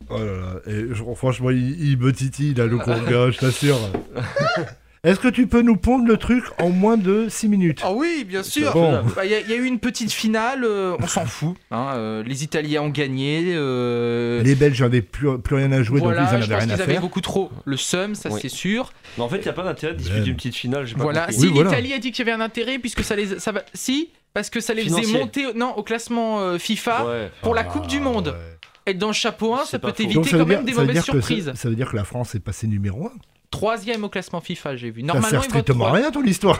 [0.10, 0.54] Oh là là.
[0.68, 0.86] Et,
[1.16, 3.78] franchement, il, il me titille, là, le Conga, je t'assure.
[5.04, 8.24] Est-ce que tu peux nous pondre le truc en moins de 6 minutes Ah oui,
[8.24, 8.72] bien sûr.
[8.72, 9.02] Bon.
[9.16, 11.56] Bah, Il y, a- il y a eu une petite finale, euh, on s'en fout.
[11.72, 13.46] hein, euh, les Italiens ont gagné.
[13.48, 16.54] euh, Les Belges n'avaient plus, plus rien à jouer, voilà, donc ils en je avaient
[16.54, 18.40] pense rien à qu'ils avaient beaucoup trop le seum, ça Oui.
[18.44, 18.94] c'est sûr.
[19.18, 20.30] Mais en fait, il n'y a pas d'intérêt de disputer Ben.
[20.30, 20.86] une petite finale.
[20.86, 21.34] pas Voilà, compris.
[21.34, 21.70] si Oui, voilà.
[21.72, 24.52] l'Italie a dit qu'il y avait un intérêt puisque ça les ça va si parce
[24.52, 27.32] que ça les faisait monter non au classement euh, FIFA Ouais.
[27.42, 28.28] pour la Ah, Coupe du Monde.
[28.28, 28.58] ouais.
[28.92, 30.74] Être dans le chapeau 1, C'est ça peut t'éviter Donc ça veut quand même des
[30.74, 31.46] mauvaises surprises.
[31.46, 33.12] ça, ça veut dire que la France est passée numéro 1.
[33.52, 35.02] Troisième au classement FIFA, j'ai vu.
[35.02, 36.60] Ça Normalement, sert ils votent strictement à rien ton histoire.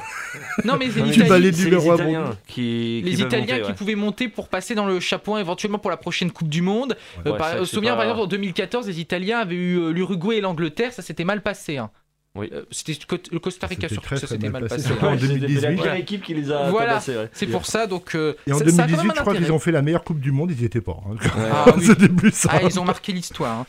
[0.66, 3.74] Non, mais c'est les Italiens qui, Les Italiens monter, qui ouais.
[3.76, 6.98] pouvaient monter pour passer dans le chapeau 1 éventuellement pour la prochaine Coupe du Monde.
[7.26, 9.80] Euh, Ouais, par, me souviens c'est par pas- exemple en 2014, les Italiens avaient eu
[9.80, 11.78] euh, l'Uruguay et l'Angleterre, ça s'était mal passé.
[11.78, 11.90] hein.
[12.34, 12.50] Oui.
[12.54, 12.94] Euh, C'était
[13.34, 15.06] le Costa Rica C'était surtout, très, ça s'était mal passé, passé.
[15.06, 15.62] en Ouais, c'était 2018.
[15.62, 17.00] la première équipe qui les a Voilà.
[17.06, 17.30] ouais.
[17.34, 18.16] C'est pour ça donc.
[18.16, 19.82] euh, Et en ça- ça a quand 2018, même je crois qu'ils ont fait la
[19.82, 20.98] meilleure Coupe du Monde, ils y étaient pas.
[21.10, 21.16] hein.
[21.52, 22.08] Ah oui.
[22.08, 22.50] Plus ça.
[22.54, 23.60] Ah, ils ont marqué l'histoire.
[23.60, 23.66] hein.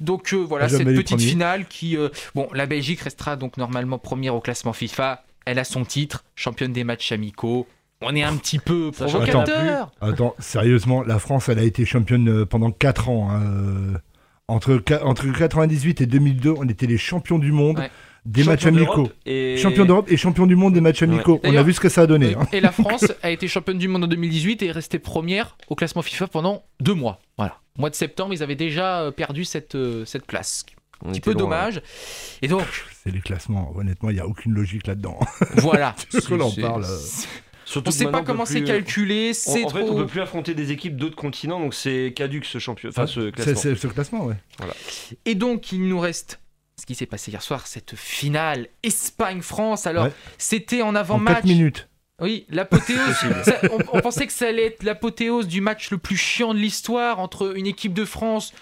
[0.00, 1.30] Donc euh, voilà, Jamais cette petite premiers.
[1.30, 1.96] finale qui...
[1.98, 5.22] euh, bon, la Belgique restera donc normalement première au classement FIFA.
[5.44, 7.66] Elle a son titre, championne des matchs amicaux.
[8.00, 9.90] On est un petit peu provocateur.
[10.00, 13.28] Attends, sérieusement, la France, elle a été championne pendant 4 ans.
[13.30, 14.00] hein,
[14.48, 17.90] Entre, entre 98 et 2002, on était les champions du monde Ouais.
[18.26, 19.10] Des matchs Champion amicaux.
[19.24, 21.40] et- Champion d'Europe et champion du monde des matchs amicaux.
[21.44, 22.28] On a vu ce que ça a donné.
[22.28, 22.34] Oui.
[22.38, 22.46] hein.
[22.52, 25.74] Et la France a été championne du monde en 2018 et est restée première au
[25.74, 27.20] classement FIFA pendant deux mois.
[27.38, 27.58] Voilà.
[27.78, 30.66] Au mois de septembre, ils avaient déjà euh, perdu cette, euh, cette place.
[31.04, 31.82] On Un petit peu loin, dommage.
[32.42, 32.64] Et donc,
[33.04, 33.72] C'est les classements.
[33.76, 35.18] Honnêtement, il n'y a aucune logique là-dedans.
[35.56, 35.94] voilà.
[36.10, 36.84] Parce qu'on en C'est- parle.
[36.84, 36.98] euh.
[37.66, 40.54] Surtout On que sait pas comment c'est plus- calculé, En, fait, on peut plus affronter
[40.54, 42.90] des équipes d'autres continents, donc c'est caduque ce champion.
[42.90, 43.54] Enfin, ce classement.
[43.56, 44.36] c'est ce classement, ouais.
[45.24, 46.38] Et donc, il nous reste
[46.86, 49.88] ce qui s'est passé hier soir, cette finale Espagne-France.
[49.88, 50.12] Alors, Ouais.
[50.38, 51.34] c'était en avant-match.
[51.38, 51.88] 4 minutes.
[52.22, 53.16] Oui, l'apothéose.
[53.44, 56.60] ça- on, on pensait que ça allait être l'apothéose du match le plus chiant de
[56.60, 58.52] l'histoire entre une équipe de France.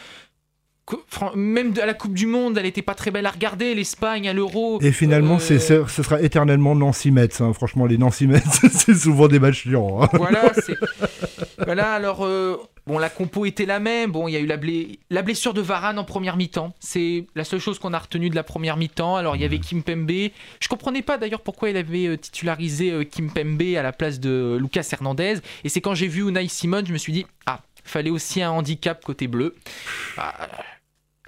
[1.35, 3.75] Même à la Coupe du Monde, elle était pas très belle à regarder.
[3.75, 4.81] L'Espagne à l'Euro.
[4.81, 7.43] Et finalement, euh, c'est, ce sera éternellement Nancy-Metz.
[7.43, 7.53] hein.
[7.53, 10.03] Franchement, les Nancy-Metz, c'est souvent des matchs chiants.
[10.03, 10.09] hein.
[10.15, 10.77] Voilà, c'est.
[11.63, 12.25] voilà, alors.
[12.25, 12.57] euh,
[12.87, 14.13] Bon, la compo était la même.
[14.13, 16.75] Bon, il y a eu la, blé- la blessure de Varane en première mi-temps.
[16.81, 19.17] C'est la seule chose qu'on a retenue de la première mi-temps.
[19.17, 20.11] Alors, il y avait Kim Pembe.
[20.61, 24.21] Je comprenais pas d'ailleurs pourquoi il avait euh, titularisé euh, Kim Pembe à la place
[24.21, 25.37] de Lucas Hernandez.
[25.65, 28.51] Et c'est quand j'ai vu Unai Simon, je me suis dit, ah, fallait aussi un
[28.51, 29.55] handicap côté bleu.
[30.19, 30.49] Ah,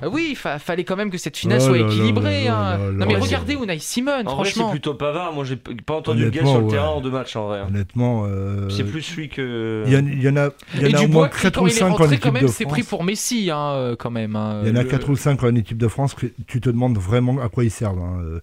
[0.02, 2.44] ah oui, il fa- fallait quand même que cette finale Oh soit là là équilibrée.
[2.44, 2.76] là hein.
[2.78, 4.70] là là non, mais regardez Unai Simon, En vrai, c'est franchement.
[4.70, 5.32] plutôt Pavard.
[5.32, 6.70] Moi, j'ai pas entendu le gars sur le ouais.
[6.70, 7.60] terrain en deux matchs en vrai.
[7.60, 7.66] hein.
[7.68, 8.24] Honnêtement.
[8.26, 9.84] euh, C'est plus celui que.
[9.86, 11.40] Il y, en- il y en a, il y en Et a au moins qui,
[11.40, 12.72] 4 quand ou il est 5 en rentré, équipe quand même, de c'est France.
[12.74, 14.36] pris pour Messi, hein, euh, quand même.
[14.36, 14.60] hein.
[14.64, 16.68] Il y en a Le- 4 ou 5 en équipe de France que tu te
[16.68, 17.98] demandes vraiment à quoi ils servent.
[18.00, 18.20] hein.
[18.22, 18.40] Euh,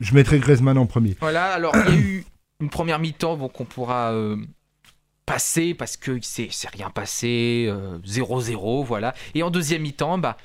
[0.00, 1.16] Je mettrais Griezmann en premier.
[1.20, 2.24] Voilà, alors il y a eu
[2.60, 4.36] une première mi-temps bon, qu'on pourra euh,
[5.26, 9.14] passer parce que c'est rien passé, euh, 0-0, voilà.
[9.34, 10.36] Et en deuxième mi-temps, bah,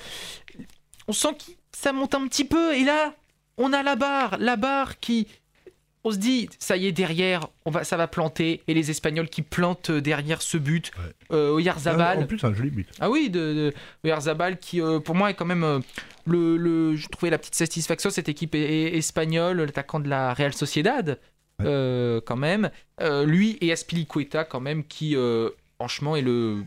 [1.09, 2.73] on sent que ça monte un petit peu.
[2.75, 3.13] Et là,
[3.57, 5.27] on a la barre, la barre qui.
[6.05, 8.61] On se dit, ça y est, derrière, on va, ça va planter.
[8.69, 10.91] Et les Espagnols qui plantent euh, derrière ce but.
[11.33, 12.19] Euh, Oyarzabal.
[12.19, 12.87] Ah, en plus, un joli but.
[13.01, 13.73] Ah oui, de, de
[14.05, 15.79] Oyarzabal qui, euh, pour moi, est quand même euh,
[16.25, 20.33] le, le- Je trouvais la petite satisfaction, cette équipe est- est- espagnole, l'attaquant de la
[20.33, 21.19] Real Sociedad,
[21.59, 22.69] quand même.
[23.25, 25.17] Lui et Aspilicueta, quand même, qui,
[25.75, 26.63] franchement, est le.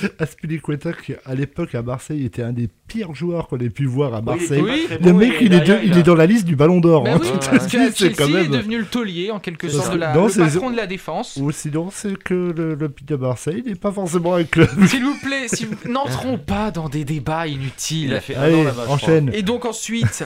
[0.18, 4.14] Aspilicueta, qui à l'époque à Marseille était un des pires joueurs qu'on ait pu voir
[4.14, 4.62] à Marseille.
[4.90, 7.04] le bon, mec, il est, de- il est dans la liste du Ballon d'or.
[7.04, 7.20] Bah hein.
[7.22, 10.26] oui, c'est Chelsea quand est même- devenu le taulier, en quelque sorte, de la- Non,
[10.26, 11.36] le patron de la défense.
[11.40, 14.68] Ou sinon, c'est que le, le de Marseille n'est pas forcément un club.
[14.86, 15.74] S'il vous plaît, si vous...
[15.90, 18.08] n'entrons pas dans des débats inutiles.
[18.10, 18.84] Il a fait un Allez, an là-bas.
[18.86, 19.30] je enchaîne.
[19.34, 20.24] Et donc ensuite,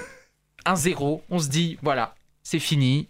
[0.66, 3.08] 1-0, on se dit, voilà, c'est fini.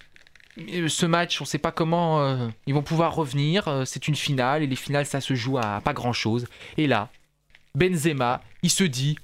[0.57, 3.69] Ce match, on ne sait pas comment euh, ils vont pouvoir revenir.
[3.69, 6.47] Euh, C'est une finale et les finales, ça se joue à pas grand-chose.
[6.77, 7.09] Et là,
[7.75, 9.17] Benzema, il se dit,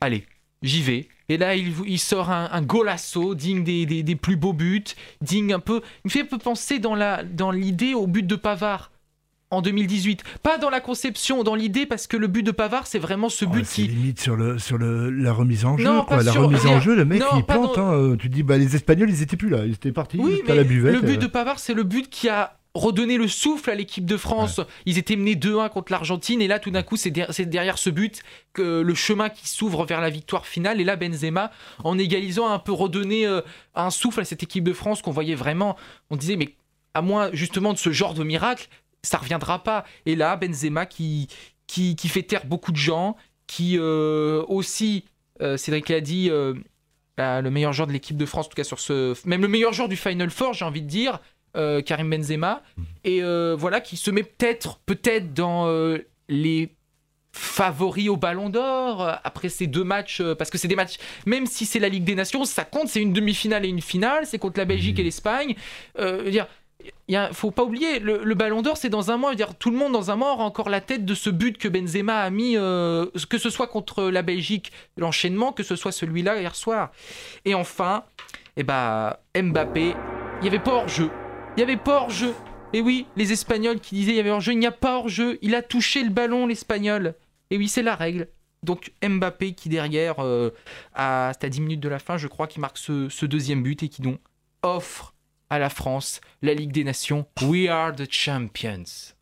[0.00, 0.26] allez,
[0.62, 1.08] j'y vais.
[1.30, 4.84] Et là, il, sort un, un golasso digne des, plus beaux buts,
[5.22, 5.80] digne un peu...
[6.04, 8.90] Il me fait un peu penser dans dans l'idée au but de Pavard
[9.54, 10.22] en 2018.
[10.42, 13.44] Pas dans la conception, dans l'idée, parce que le but de Pavard, c'est vraiment ce
[13.44, 13.88] Oh, but c'est qui...
[13.88, 15.84] limite sur, le, sur le, la remise en jeu.
[15.84, 16.18] Non, quoi.
[16.18, 17.76] pas La sur- remise en jeu, le mec, Non, il plante.
[17.76, 17.94] dans- hein.
[17.94, 19.64] Euh, Tu te dis, bah, les Espagnols, ils étaient plus là.
[19.64, 20.18] Ils étaient partis.
[20.20, 20.94] Oui, mais la buvette.
[20.94, 21.16] le but euh.
[21.22, 24.60] de Pavard, c'est le but qui a redonné le souffle à l'équipe de France.
[24.84, 27.78] Ils étaient menés 2-1 contre l'Argentine et là, tout d'un coup, c'est der- c'est derrière
[27.78, 30.80] ce but que le chemin qui s'ouvre vers la victoire finale.
[30.80, 31.52] Et là, Benzema,
[31.84, 33.42] en égalisant, a un peu redonné euh,
[33.76, 35.76] un souffle à cette équipe de France qu'on voyait vraiment.
[36.10, 36.56] On disait, mais
[36.94, 38.68] à moins justement de ce genre de miracle,
[39.04, 39.84] ça reviendra pas.
[40.06, 41.28] Et là, Benzema qui,
[41.66, 45.04] qui, qui fait taire beaucoup de gens, qui euh, aussi,
[45.40, 46.54] euh, Cédric l'a dit, euh,
[47.16, 49.14] bah, le meilleur joueur de l'équipe de France, en tout cas sur ce.
[49.28, 51.20] Même le meilleur joueur du Final Four, j'ai envie de dire,
[51.86, 52.62] Karim Benzema.
[53.04, 55.68] Et euh, voilà, qui se met peut-être peut-être dans
[56.28, 56.74] les
[57.30, 60.96] favoris au Ballon d'Or après ces deux matchs, parce que c'est des matchs,
[61.26, 64.26] même si c'est la Ligue des Nations, ça compte, c'est une demi-finale et une finale,
[64.26, 65.54] c'est contre la Belgique et l'Espagne.
[65.96, 66.48] Dire,
[67.08, 69.34] il y faut pas oublier, le, Ballon d'Or, c'est dans un mois.
[69.34, 71.68] Dire, tout le monde dans un mois aura encore la tête de ce but que
[71.68, 76.40] Benzema a mis, euh, que ce soit contre la Belgique, l'enchaînement, que ce soit celui-là
[76.40, 76.92] hier soir.
[77.44, 78.04] Et enfin,
[78.56, 79.94] eh ben, Mbappé,
[80.38, 81.10] il n'y avait pas hors-jeu.
[81.56, 82.34] Il n'y avait pas hors-jeu.
[82.72, 85.38] Et oui, les Espagnols qui disaient il y avait hors-jeu, il n'y a pas hors-jeu.
[85.42, 87.14] Il a touché le ballon, l'Espagnol.
[87.50, 88.28] Et oui, c'est la règle.
[88.62, 90.50] Donc Mbappé qui derrière, euh,
[90.94, 93.88] à 10 minutes de la fin, je crois, qui marque ce, ce deuxième but et
[93.88, 94.18] qui donc
[94.62, 95.13] offre
[95.54, 97.26] à la France la Ligue des Nations.
[97.42, 99.12] We are the champions.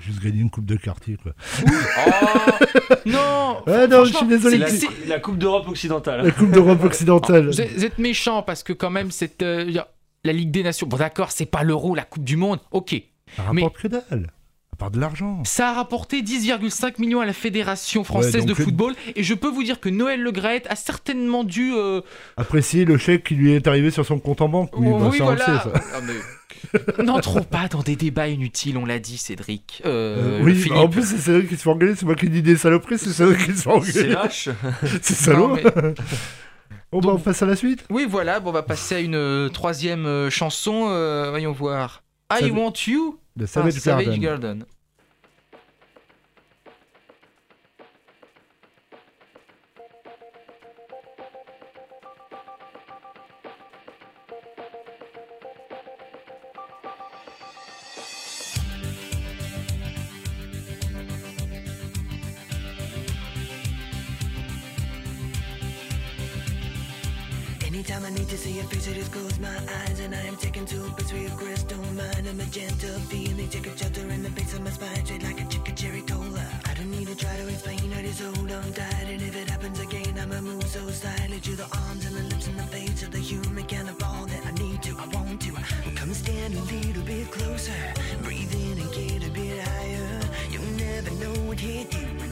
[0.00, 1.32] Juste gagné une coupe de quartier, quoi.
[1.64, 4.58] Oh non Ouais, non, je suis désolé.
[4.58, 6.24] La, c'est- la Coupe d'Europe occidentale.
[6.24, 7.46] La Coupe d'Europe occidentale.
[7.46, 9.70] Vous êtes, vous êtes méchant parce que quand même, cette, euh,
[10.24, 12.96] la Ligue des Nations, bon d'accord, c'est pas l'euro, la Coupe du Monde, ok.
[13.36, 14.32] Ça Mais rapporte que dalle.
[14.76, 15.42] À part de l'argent.
[15.46, 19.22] ça a rapporté 10,5 millions à la Fédération française Ouais, de donc le- football et
[19.22, 21.72] je peux vous dire que Noël Le Graët a certainement dû...
[21.74, 22.02] euh,
[22.36, 24.76] Apprécier le chèque qui lui est arrivé sur son compte en banque.
[24.76, 25.62] Oui, bah, oui, ça, on le voilà.
[25.62, 26.00] sait, ça.
[26.06, 29.80] Mais- N'entrons pas dans des débats inutiles, on l'a dit, Cédric.
[29.86, 30.72] Euh, Euh, oui, Philippe.
[30.76, 31.94] en plus, c'est Cédric qui se fait engueuler.
[31.96, 33.92] C'est moi qui dis des saloperies, c'est Cédric qui se fait engueuler.
[33.92, 34.48] C'est lâche.
[35.00, 35.48] C'est salaud.
[35.48, 35.64] Non, mais-
[36.92, 37.84] Bon, bah, on passe à la suite.
[37.90, 40.86] Oui, voilà, bon, on va passer à une euh, troisième euh, chanson.
[40.90, 42.02] euh, voyons voir.
[42.30, 44.20] I Sav- Want You De par Savage Garden.
[44.20, 44.64] Garden.
[68.28, 71.22] To see face, I just close my eyes and I am taken to a where
[71.22, 75.04] your crystal mind, a magenta feeling, take a shelter in the base of my spine,
[75.04, 76.46] straight like a chicken cherry cola.
[76.64, 79.48] I don't need to try to explain, I just hold on tight, and if it
[79.50, 83.02] happens again, I'ma move so silently to the arms and the lips and the face
[83.02, 85.52] of the human kind of all that I need to, I want to.
[85.94, 87.80] Come stand a little bit closer,
[88.22, 90.20] breathe in and get a bit higher.
[90.50, 92.25] You'll never know what hit you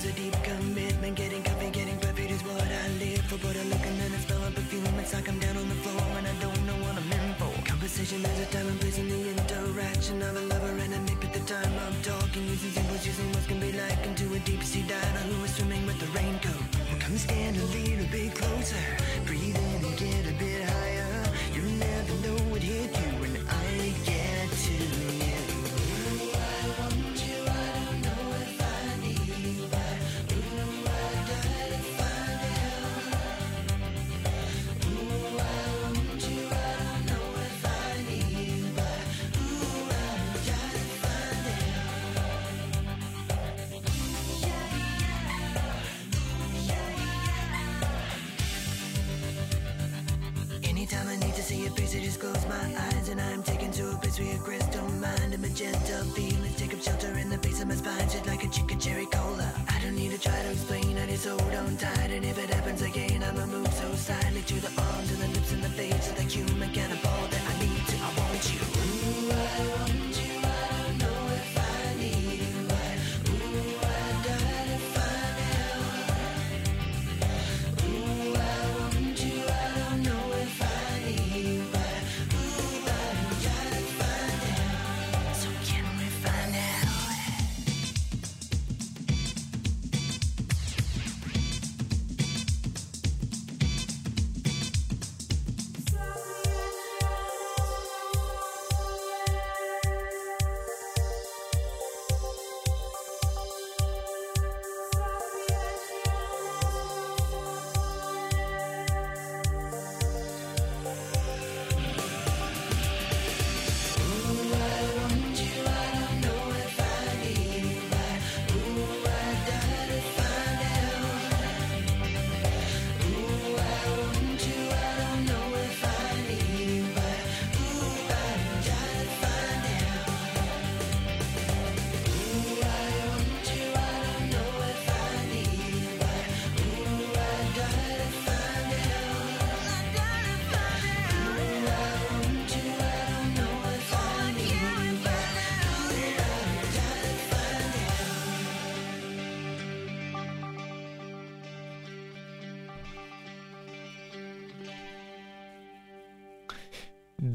[0.00, 1.16] endorses a deep commitment.
[1.16, 3.38] Getting coffee, getting perfect is what I live for.
[3.38, 4.84] But I look and then I smell a perfume.
[4.98, 7.52] It's like I'm down on the floor and I don't know what I'm in for.
[7.64, 11.24] Conversation has a time and place in the interaction of a lover and a mate.
[11.24, 14.62] At the time I'm talking, using symbols, using what can be like into a deep
[14.62, 16.64] sea diver who is swimming with the raincoat.
[17.00, 18.79] Come stand a little bit closer,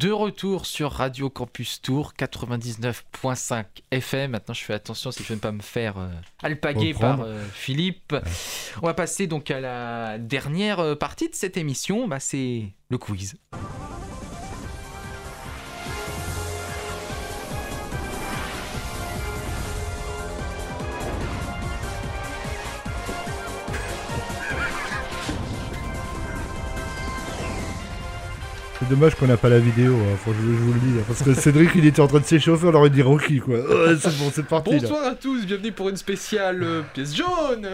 [0.05, 4.29] De retour sur Radio Campus Tour 99.5 FM.
[4.29, 6.09] Maintenant, je fais attention si je ne veux pas me faire euh,
[6.43, 8.15] alpaguer par euh, Philippe.
[8.83, 12.07] On va passer donc à la dernière euh, partie de cette émission.
[12.07, 13.33] Bah, c'est le quiz.
[28.87, 30.99] C'est dommage qu'on n'a pas la vidéo, hein, faut que je, je vous le dis.
[30.99, 33.55] hein, Parce que Cédric, il était en train de s'échauffer, on aurait dit Rocky, quoi.
[33.57, 34.71] Ouais, c'est bon, c'est parti.
[34.73, 34.79] là.
[34.79, 37.67] Bonsoir à tous, bienvenue pour une spéciale euh, pièce jaune.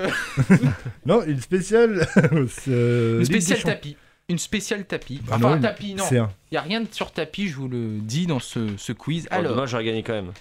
[1.05, 2.07] Non, une spéciale.
[2.69, 3.73] euh, une spéciale Champions.
[3.73, 3.97] tapis.
[4.29, 5.19] Une spéciale tapis.
[5.29, 6.05] Ah enfin, non, un une- tapis, non.
[6.11, 6.29] Il un.
[6.53, 9.27] n'y a rien de sur tapis, je vous le dis dans ce, ce quiz.
[9.31, 10.31] Oh, Alors, dommage, j'aurais gagné quand même.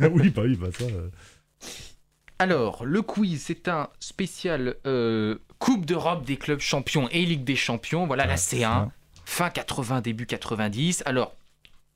[0.12, 0.84] oui, bah oui, bah ça.
[0.84, 1.08] euh.
[2.40, 7.54] Alors, le quiz, c'est un spécial euh, Coupe d'Europe des clubs champions et Ligue des
[7.56, 8.06] champions.
[8.08, 8.88] Voilà la C1,
[9.32, 11.02] fin 80, début 90.
[11.06, 11.34] Alors,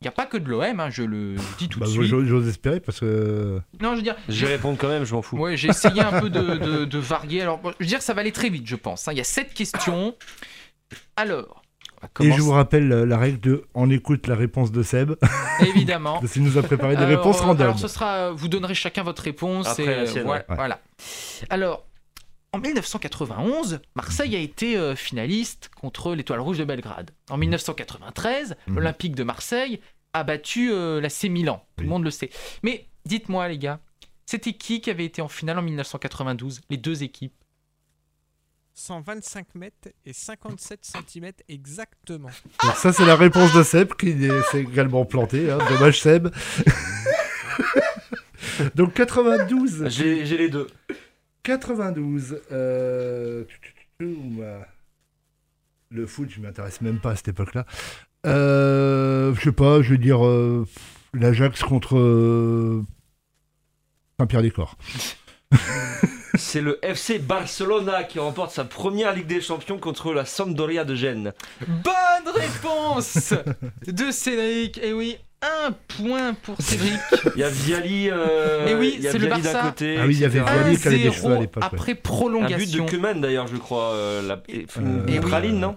[0.01, 2.07] il n'y a pas que de l'OM, hein, je le dis tout Bah, de suite.
[2.07, 3.61] j'ose espérer parce que.
[3.80, 5.37] Non, je veux dire, Je vais répondre quand même, je m'en fous.
[5.39, 7.43] Ouais, j'ai essayé un peu de, de- de varier.
[7.43, 9.07] Alors, je veux dire, ça va aller très vite, je pense.
[9.09, 9.12] hein.
[9.12, 10.14] Il y a sept questions.
[11.16, 11.62] Alors,
[12.20, 15.12] Et je vous rappelle la, la règle de on écoute la réponse de Seb.
[15.61, 16.20] Évidemment.
[16.20, 17.62] Parce qu'il nous a préparé des Alors, réponses euh, random.
[17.68, 19.66] Alors, ce sera, vous donnerez chacun votre réponse.
[19.66, 20.55] Après et, la euh, sienne, voilà, ouais.
[20.57, 20.80] voilà.
[21.51, 21.87] Alors,
[22.53, 27.11] en 1991, Marseille a été euh, finaliste contre l'Étoile Rouge de Belgrade.
[27.29, 28.75] En 1993, Mhm.
[28.77, 29.81] l'Olympique de Marseille
[30.15, 31.63] a battu euh, la C Milan.
[31.77, 32.31] Tout le monde le sait.
[32.63, 33.81] Mais dites-moi, les gars,
[34.25, 37.35] c'était qui qui avait été en finale en 1992 Les deux équipes
[38.75, 42.29] 125 mètres et 57 cm exactement.
[42.63, 45.51] Donc ça, c'est la réponse de Seb qui est- s'est également planté.
[45.51, 45.59] hein.
[45.71, 46.29] Dommage, Seb.
[48.75, 49.87] Donc 92.
[49.89, 50.67] J'ai j'ai les deux.
[51.47, 52.43] 92.
[52.51, 53.45] euh.
[54.01, 54.65] Le
[56.07, 57.65] foot, je m'intéresse même pas à cette époque-là.
[58.27, 60.67] Euh, je sais pas, je vais dire euh,
[61.15, 62.83] l'Ajax contre euh,
[64.19, 64.77] Saint-Pierre-des-Corps.
[66.35, 70.97] C'est le FC Barcelona qui remporte sa première Ligue des Champions contre la Sampdoria de
[70.97, 71.33] Gênes.
[71.69, 73.35] Bonne réponse
[73.87, 74.79] de Cédric.
[74.79, 76.99] Et oui, un point pour Cédric.
[77.34, 79.61] Il y a Viali, euh, Et oui, c'est le Barça.
[79.62, 79.97] côté.
[80.01, 80.41] Ah oui, il y avait.
[80.41, 81.62] Viali qui avait des 1-0 cheveux à l'époque.
[81.62, 81.68] ouais.
[81.72, 82.84] après Un but prolongation.
[82.84, 83.93] de Kuman d'ailleurs, je crois.
[83.93, 84.43] euh, la...
[84.49, 85.76] et- Euh, praline, non?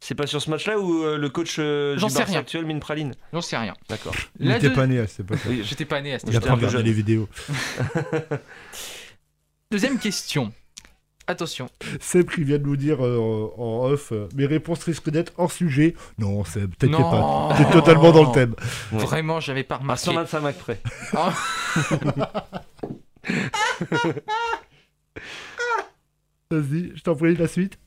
[0.00, 2.38] C'est pas sur ce match-là où euh, le coach euh, du Barça rien.
[2.38, 3.74] actuel met une praline J'en sais rien.
[3.88, 4.14] D'accord.
[4.38, 5.40] N'était deux- pas né à cette époque.
[5.48, 6.86] Oui, J'étais pas né à cette Il a J'étais pas un peu regardé jeune.
[6.86, 7.28] les vidéos.
[9.70, 10.52] Deuxième question.
[11.28, 11.68] Attention.
[12.00, 15.52] Seb qui vient de nous dire euh, en off, euh, mes réponses risquent d'être hors
[15.52, 15.94] sujet.
[16.16, 17.54] Non, Seb, t'inquiète pas.
[17.58, 18.54] T'es totalement dans le thème.
[18.92, 18.98] Ouais.
[19.04, 20.04] Vraiment, j'avais pas À remarqué.
[20.04, 20.80] 125 Mac près.
[26.50, 27.78] Vas-y, je t'en prie, la suite.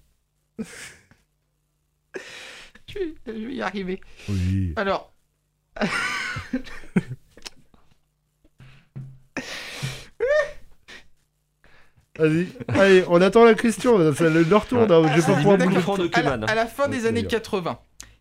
[2.87, 3.99] je, vais, je vais y arriver.
[4.29, 4.73] Oui.
[4.75, 5.11] Alors.
[12.19, 12.47] Vas-y.
[12.67, 14.13] Allez, on attend la question.
[14.13, 14.79] C'est le leur tour.
[14.79, 15.75] hein, Je vais C'est pas pouvoir bouger.
[15.75, 17.41] de Franck de à, la, à la fin Ouais, des années d'ailleurs.
[17.41, 17.79] 80,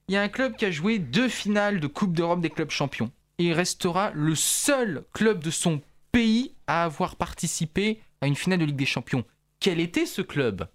[0.09, 2.71] il y a un club qui a joué deux finales de Coupe d'Europe des clubs
[2.71, 3.11] champions.
[3.39, 5.81] Et il restera le seul club de son
[6.13, 9.25] pays à avoir participé à une finale de Ligue des Champions.
[9.61, 10.67] Quel était ce club?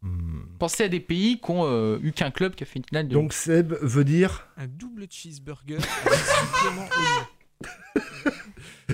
[0.00, 0.42] Hmm.
[0.58, 3.08] Pensez à des pays qui ont euh, eu qu'un club qui a fait une finale
[3.08, 3.12] de.
[3.14, 8.32] Donc Seb veut dire, Un double cheeseburger avec supplément oignon.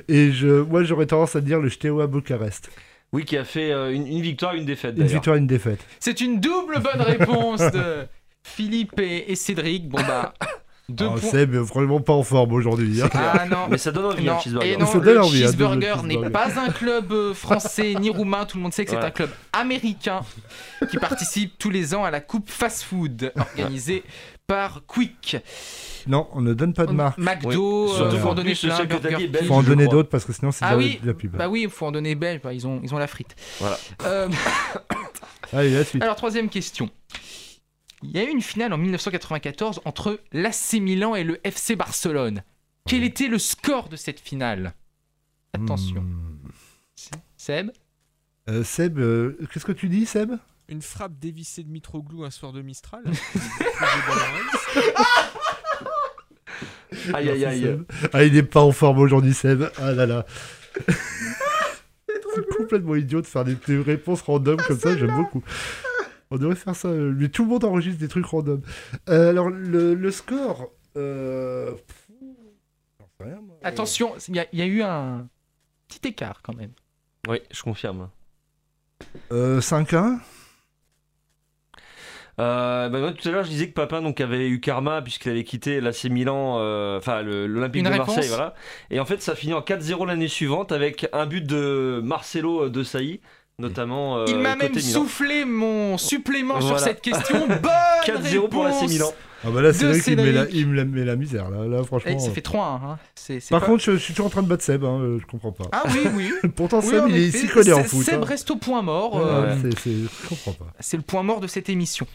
[0.09, 2.71] et je, moi j'aurais tendance à dire le Steaua Bucarest.
[3.13, 5.81] Oui, qui a fait euh, une, une victoire, une défaite Une victoire, une défaite.
[5.99, 8.07] C'est une double bonne réponse de
[8.43, 9.89] Philippe et, et Cédric.
[9.89, 10.35] Bon bah,
[10.91, 11.31] deux Ah, points.
[11.31, 13.01] Seb vraiment pas en forme aujourd'hui.
[13.03, 13.09] hein.
[13.15, 13.67] Ah non.
[13.71, 14.73] Mais ça donne envie, Non, un cheeseburger.
[14.73, 18.45] et non, Ça le envie, hein, cheeseburger n'est pas un club euh, français ni roumain.
[18.45, 20.21] Tout le monde sait que c'est un club américain
[20.91, 24.03] qui participe tous les ans à la Coupe Fast Food organisée
[24.49, 25.37] par Quick.
[26.07, 27.19] Non, on ne donne pas de marque.
[27.19, 28.01] McDo, Oui.
[28.01, 28.87] euh, faut en donner plein.
[28.87, 29.37] King.
[29.47, 31.37] Faut en donner d'autres parce que sinon c'est Ah de, oui, de la pub.
[31.37, 32.41] bah oui, il faut en donner belge.
[32.43, 33.37] bah, ils ont, ils ont la frite.
[33.61, 33.79] Voilà.
[34.05, 34.29] Euh,
[35.53, 36.03] Allez, la suite.
[36.03, 36.91] alors troisième question.
[38.03, 42.43] Il y a eu une finale en 1994 entre l'AC Milan et le FC Barcelone.
[42.87, 44.73] Quel était le score de cette finale?
[45.53, 46.01] Attention.
[46.01, 46.39] Hmm.
[47.37, 47.71] Seb?
[48.49, 50.33] Euh, Seb, euh, qu'est-ce que tu dis, Seb?
[50.69, 53.03] Une frappe dévissée de Mitroglou un soir de Mistral.
[57.15, 57.79] Aïe aïe aïe.
[58.13, 59.65] Ah, il n'est pas en forme aujourd'hui, Seb.
[59.79, 60.27] Ah là là.
[60.87, 65.43] C'est complètement idiot de faire des, des réponses random comme ça, j'aime beaucoup.
[66.31, 66.89] On devrait faire ça.
[66.89, 68.61] euh, Mais tout le monde enregistre des trucs random.
[69.09, 70.71] Euh, alors, le, le score.
[70.97, 71.73] Euh...
[73.63, 75.27] Attention, il y, y a eu un
[75.89, 76.73] petit écart quand même.
[77.29, 78.09] Oui, je confirme.
[79.33, 80.19] Euh, 5-1
[82.41, 85.31] Euh, bah, moi, tout à l'heure, je disais que Papin donc, avait eu karma puisqu'il
[85.31, 88.29] avait quitté l'AC Milan, euh, enfin le- l'Olympique de réponse Marseille.
[88.29, 88.55] Voilà.
[88.91, 92.83] Et en fait, ça finit en 4-0 l'année suivante avec un but de Marcelo de
[92.85, 93.21] Sailly,
[93.59, 94.19] notamment.
[94.19, 94.81] euh, Il m'a même Milan.
[95.01, 96.85] soufflé mon supplément sur Voilà.
[96.85, 97.47] cette question.
[97.49, 97.59] Bonne
[98.07, 99.11] 4-0 pour l'AC réponse Milan.
[99.45, 101.49] Ah bah là, c'est vrai qu'il me, met la- il me met la misère.
[101.51, 102.11] Là, là franchement.
[102.15, 102.81] Eh, ça fait 3-1.
[102.85, 102.99] Hein.
[103.15, 104.83] C'est- c'est Par pas- contre, je, je suis toujours en train de battre Seb.
[104.85, 105.65] Hein, euh, je comprends pas.
[105.73, 106.33] Ah oui, oui.
[106.57, 107.39] Pourtant, Oui, Seb, il, effet.
[107.39, 108.05] s'y connaît en foot.
[108.05, 108.27] Seb hein.
[108.27, 109.15] reste au point mort.
[109.15, 110.67] Ouais, euh, c'est- je comprends pas.
[110.81, 112.07] C'est le point mort de cette émission.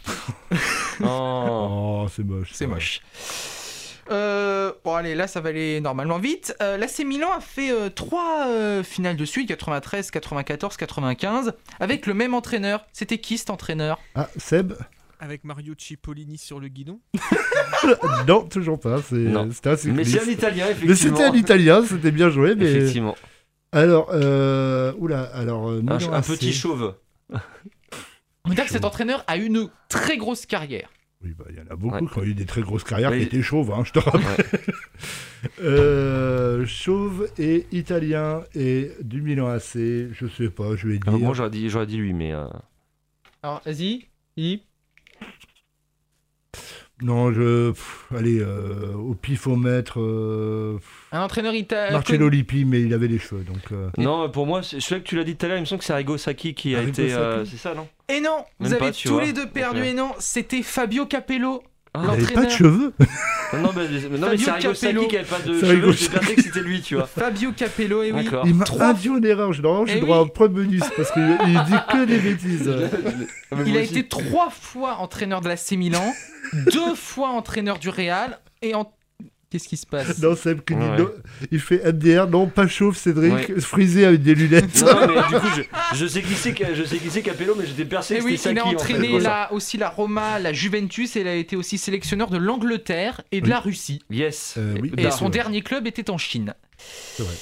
[1.03, 2.03] Oh.
[2.05, 2.49] Oh, c'est moche.
[2.53, 3.01] C'est moche.
[4.11, 6.55] Euh, bon allez, là ça va aller normalement vite.
[6.61, 12.05] Euh, L'AC Milan a fait euh, trois euh, finales de suite, 93, 94, 95, avec
[12.05, 12.86] le même entraîneur.
[12.91, 13.99] C'était qui cet entraîneur?
[14.15, 14.74] Ah, Seb?
[15.24, 16.99] Avec Mario Cipollini sur le guidon.
[18.28, 19.01] Non, toujours pas.
[19.01, 19.45] C'était un
[19.93, 20.95] Mais c'est un italien, Mais effectivement.
[21.17, 22.55] c'était un italien, c'était bien joué.
[22.55, 22.65] Mais...
[22.71, 23.15] Effectivement.
[23.71, 24.93] Alors, euh...
[24.97, 25.69] oula, alors.
[25.69, 26.95] euh, Un, petit chauve.
[27.32, 30.89] On peut dire que cet entraîneur a une très grosse carrière.
[31.24, 32.11] Oui, bah, il y en a beaucoup Ouais.
[32.11, 34.45] qui ont eu des très grosses carrières qui étaient chauves, hein, je te rappelle.
[35.61, 41.07] Euh, chauve et italien et du Milan AC, je sais pas, je vais dire.
[41.07, 42.32] Alors, moi, j'aurais dit, lui, mais.
[42.34, 42.45] euh,
[43.41, 44.63] Alors vas-y, Philippe.
[47.01, 47.71] Non, je.
[47.71, 49.99] pff, allez, euh, au pifomètre.
[49.99, 50.77] Euh...
[51.11, 51.91] Un entraîneur italien.
[51.91, 53.71] Marcello Lippi, mais il avait les cheveux, donc.
[53.71, 55.65] euh, Non, pour moi, c'est- celui que tu l'as dit tout à l'heure, il me
[55.65, 57.13] semble que c'est Arrigo Sacchi qui a Arrigo été.
[57.13, 57.87] euh, c'est ça, non?
[58.09, 59.23] Et non, vous Même avez pas, tous vois.
[59.23, 61.63] les deux perdu et non, c'était Fabio Capello.
[61.95, 62.91] Il avait pas de cheveux.
[63.53, 65.07] Non, non, mais, mais non, mais c'est Fabio Arrigo Sacchi Capello.
[65.07, 67.05] qui avait pas de cheveux, j'ai pensé que c'était lui, tu vois.
[67.05, 68.23] Fabio Capello, et oui.
[68.23, 68.43] D'accord.
[68.47, 69.53] Il m'a Trois- induit en erreur.
[69.53, 70.27] Je- Normalement, j'ai Eh droit à oui.
[70.27, 72.73] un point bonus parce qu'il il dit que des bêtises.
[73.67, 76.13] Il a été trois fois entraîneur de la C Milan,
[76.73, 78.91] deux fois entraîneur du Real, et en.
[79.53, 80.97] Qu'est-ce qui se passe Non, Seb qui dit Ouais.
[80.97, 81.11] non.
[81.51, 83.59] Il fait MDR, non, pas chauve, Cédric, Ouais.
[83.61, 84.81] frisé avec des lunettes.
[84.81, 85.47] Non, mais du coup,
[85.93, 88.25] je, je sais qui c'est, je sais qui c'est Capello, mais j'étais persuadé Et que
[88.25, 88.59] oui, il a Sacchi.
[88.61, 92.31] en fait, entraîné la, aussi la Roma, la Juventus, et il a été aussi sélectionneur
[92.31, 93.51] de l'Angleterre et de Oui.
[93.51, 94.01] la Russie.
[94.09, 94.55] Yes.
[94.57, 94.91] Euh, oui.
[94.97, 96.55] Et son dernier club était en Chine.
[96.79, 97.35] C'est vrai.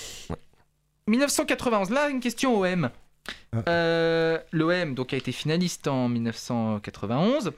[1.07, 2.89] 1991, là, une question OM.
[3.53, 3.64] Ah.
[3.70, 7.51] Euh, L'OM donc a été finaliste en 1991.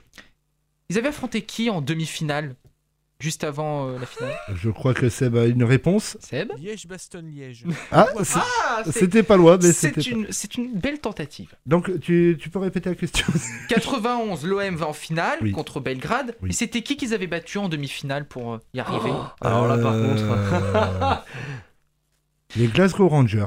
[0.90, 2.54] Ils avaient affronté qui en demi-finale?
[3.24, 6.18] Juste avant euh, la finale Je crois que Seb a une réponse.
[6.20, 7.64] Seb Liège-Bastogne-Liège.
[7.90, 10.02] Ah, c'est- Ah, c'est- c'était pas loin, mais c'était.
[10.02, 11.54] une, c'est une belle tentative.
[11.64, 13.26] Donc, tu, tu peux répéter la question
[13.70, 15.52] 91, l'OM va en finale Oui.
[15.52, 16.36] contre Belgrade.
[16.42, 16.50] Oui.
[16.50, 19.94] Et c'était qui qu'ils avaient battu en demi-finale pour euh, y arriver Alors là, par
[19.94, 20.22] contre.
[20.22, 21.14] Euh,
[22.56, 23.46] Les Glasgow Rangers.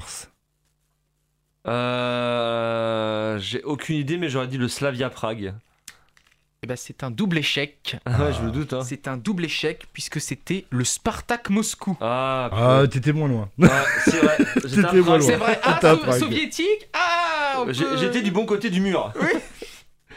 [1.68, 5.54] Euh, J'ai aucune idée, mais j'aurais dit le Slavia Prague.
[6.64, 7.98] Eh ben, c'est un double échec.
[8.08, 8.74] Ouais, je me doute.
[8.74, 8.82] Hein.
[8.84, 11.96] C'est un double échec puisque c'était le Spartak Moscou.
[12.02, 13.50] Ah, Ah, t'étais moins loin.
[13.62, 14.38] Ah, c'est vrai.
[14.66, 15.22] J'étais moins loin.
[15.22, 15.60] C'est vrai.
[15.64, 19.14] Ah, so- soviétique Ah peut- J'étais du bon côté du mur.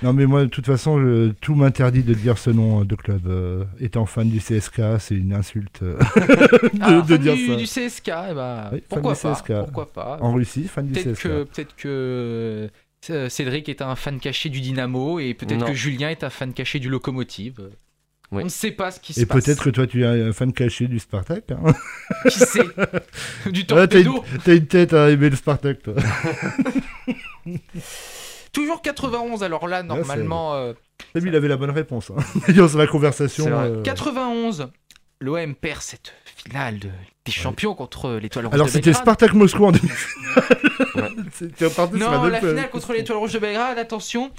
[0.02, 3.26] Non, mais moi, de toute façon, je- tout m'interdit de dire ce nom de club.
[3.26, 7.46] Euh, étant fan du CSK, c'est une insulte euh, de, Ah, de fan dire du,
[7.48, 7.54] ça.
[7.56, 9.52] du CSK, eh ben, Oui, fan pourquoi du pas CSK.
[9.58, 11.22] Pourquoi pas En Russie, fan du CSK.
[11.28, 12.70] peut-être que
[13.00, 16.78] Cédric est un fan caché du Dynamo et peut-être que Julien est un fan caché
[16.78, 17.70] du Locomotive.
[18.32, 18.42] Oui.
[18.42, 19.44] On ne sait pas ce qui se Et passe.
[19.44, 21.50] peut-être que toi, tu es un fan caché du Spartak.
[21.50, 21.74] Hein.
[22.30, 22.60] Qui sait
[23.50, 25.94] Du Ah, t'as, une, torpedo t'as une tête à aimer le Spartak, toi.
[28.52, 30.54] Toujours 91, alors là, normalement.
[30.54, 30.72] euh,
[31.14, 32.10] Seb, il avait la bonne réponse.
[32.10, 32.52] Hein.
[32.52, 33.46] Dans la conversation.
[33.48, 34.68] Euh, 91,
[35.20, 36.90] l'OM perd cette finale de-
[37.24, 38.92] des champions contre l'étoile rouge Alors, c'était.
[38.92, 39.88] Spartak Moscou en reparti
[41.36, 44.30] sur Non, la finale contre l'étoile rouge de Belgrade, attention.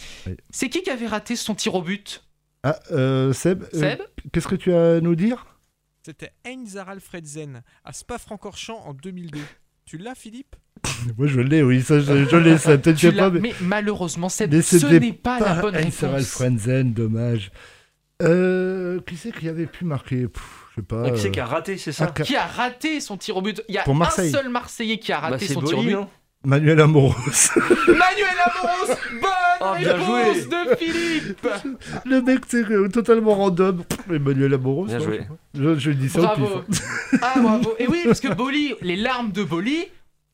[0.49, 2.23] C'est qui qui avait raté son tir au but?
[2.63, 4.01] Ah, euh, Seb, euh, Seb?
[4.31, 5.45] qu'est-ce que tu as à nous dire?
[6.03, 9.39] C'était Heinz Fredzen à Spa-Francorchamps en 2002.
[9.85, 10.55] Tu l'as, Philippe?
[11.17, 13.39] Moi, je l'ai, oui, ça, je, je l'ai, ça peut-être pas, mais...
[13.39, 16.25] mais malheureusement, Seb, Mais ce n'est pas, la bonne réponse.
[16.27, 17.51] Frenzen, dommage.
[18.21, 20.27] Euh, qui c'est qui avait pu marquer?
[20.27, 21.09] Pff, sais pas.
[21.11, 23.41] Qui c'est euh, qui a raté, c'est ça ah, qui- a raté son tir au
[23.41, 24.31] but Il y a un Marseille.
[24.31, 25.91] seul Marseillais qui a Bah, raté c'est son tir au but.
[25.93, 26.07] non
[26.43, 27.13] Manuel Amoros.
[27.87, 29.29] Manuel Amoros Bonne
[29.63, 30.45] Oh, bien réponse joué.
[30.45, 31.47] de Philippe
[32.05, 33.83] le mec, c'est totalement random.
[33.83, 34.85] Pff, Emmanuel Amoros.
[34.87, 35.21] Bien non, joué.
[35.53, 36.81] Je, je dis ça au pif.
[37.21, 39.85] Ah bravo Et oui, parce que Boli, les larmes de Boli,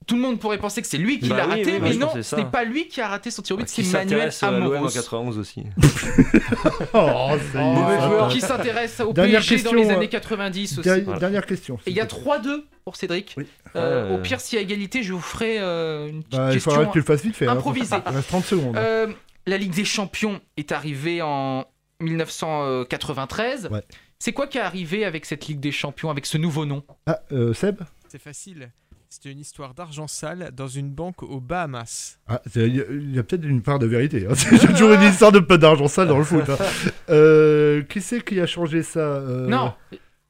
[0.07, 1.95] tout le monde pourrait penser que c'est lui qui Bah l'a oui, raté, oui, mais
[1.95, 4.31] non, ce n'est pas lui qui a raté son tir au but, Qui c'est Manuel
[4.41, 4.89] à l'OM en Amoros.
[4.93, 5.63] 91 aussi.
[6.93, 7.09] Oh,
[7.55, 10.89] Oh, qui s'intéresse au Dernière PSG dans question, les euh, années 90 aussi.
[11.01, 11.19] Voilà.
[11.19, 11.77] Dernière question.
[11.85, 13.33] Et il y a 3-2 pour Cédric.
[13.37, 13.45] Oui.
[13.75, 14.15] Euh.
[14.15, 16.71] Au pire, s'il y a égalité, je vous ferai euh, une petite Bah, il question
[16.71, 17.47] faudra que tu le fasses vite fait.
[17.47, 17.51] hein.
[17.51, 17.95] improvisée.
[18.09, 18.77] Il reste 30 secondes.
[18.77, 19.07] Euh,
[19.45, 21.65] la Ligue des Champions est arrivée en
[22.01, 23.69] 1993.
[23.71, 23.81] Ouais.
[24.19, 26.83] C'est quoi qui est arrivé avec cette Ligue des Champions, avec ce nouveau nom?
[27.05, 27.81] Ah, euh, Seb?
[28.07, 28.71] C'est facile.
[29.09, 32.19] C'était une histoire d'argent sale dans une banque aux Bahamas.
[32.27, 34.27] Ah, il y a, il y a peut-être une part de vérité.
[34.29, 34.33] hein.
[34.51, 36.43] J'ai toujours une histoire de peu d'argent sale dans le foot.
[36.49, 36.57] hein.
[37.09, 39.73] Euh, qui c'est qui a changé ça euh, Non.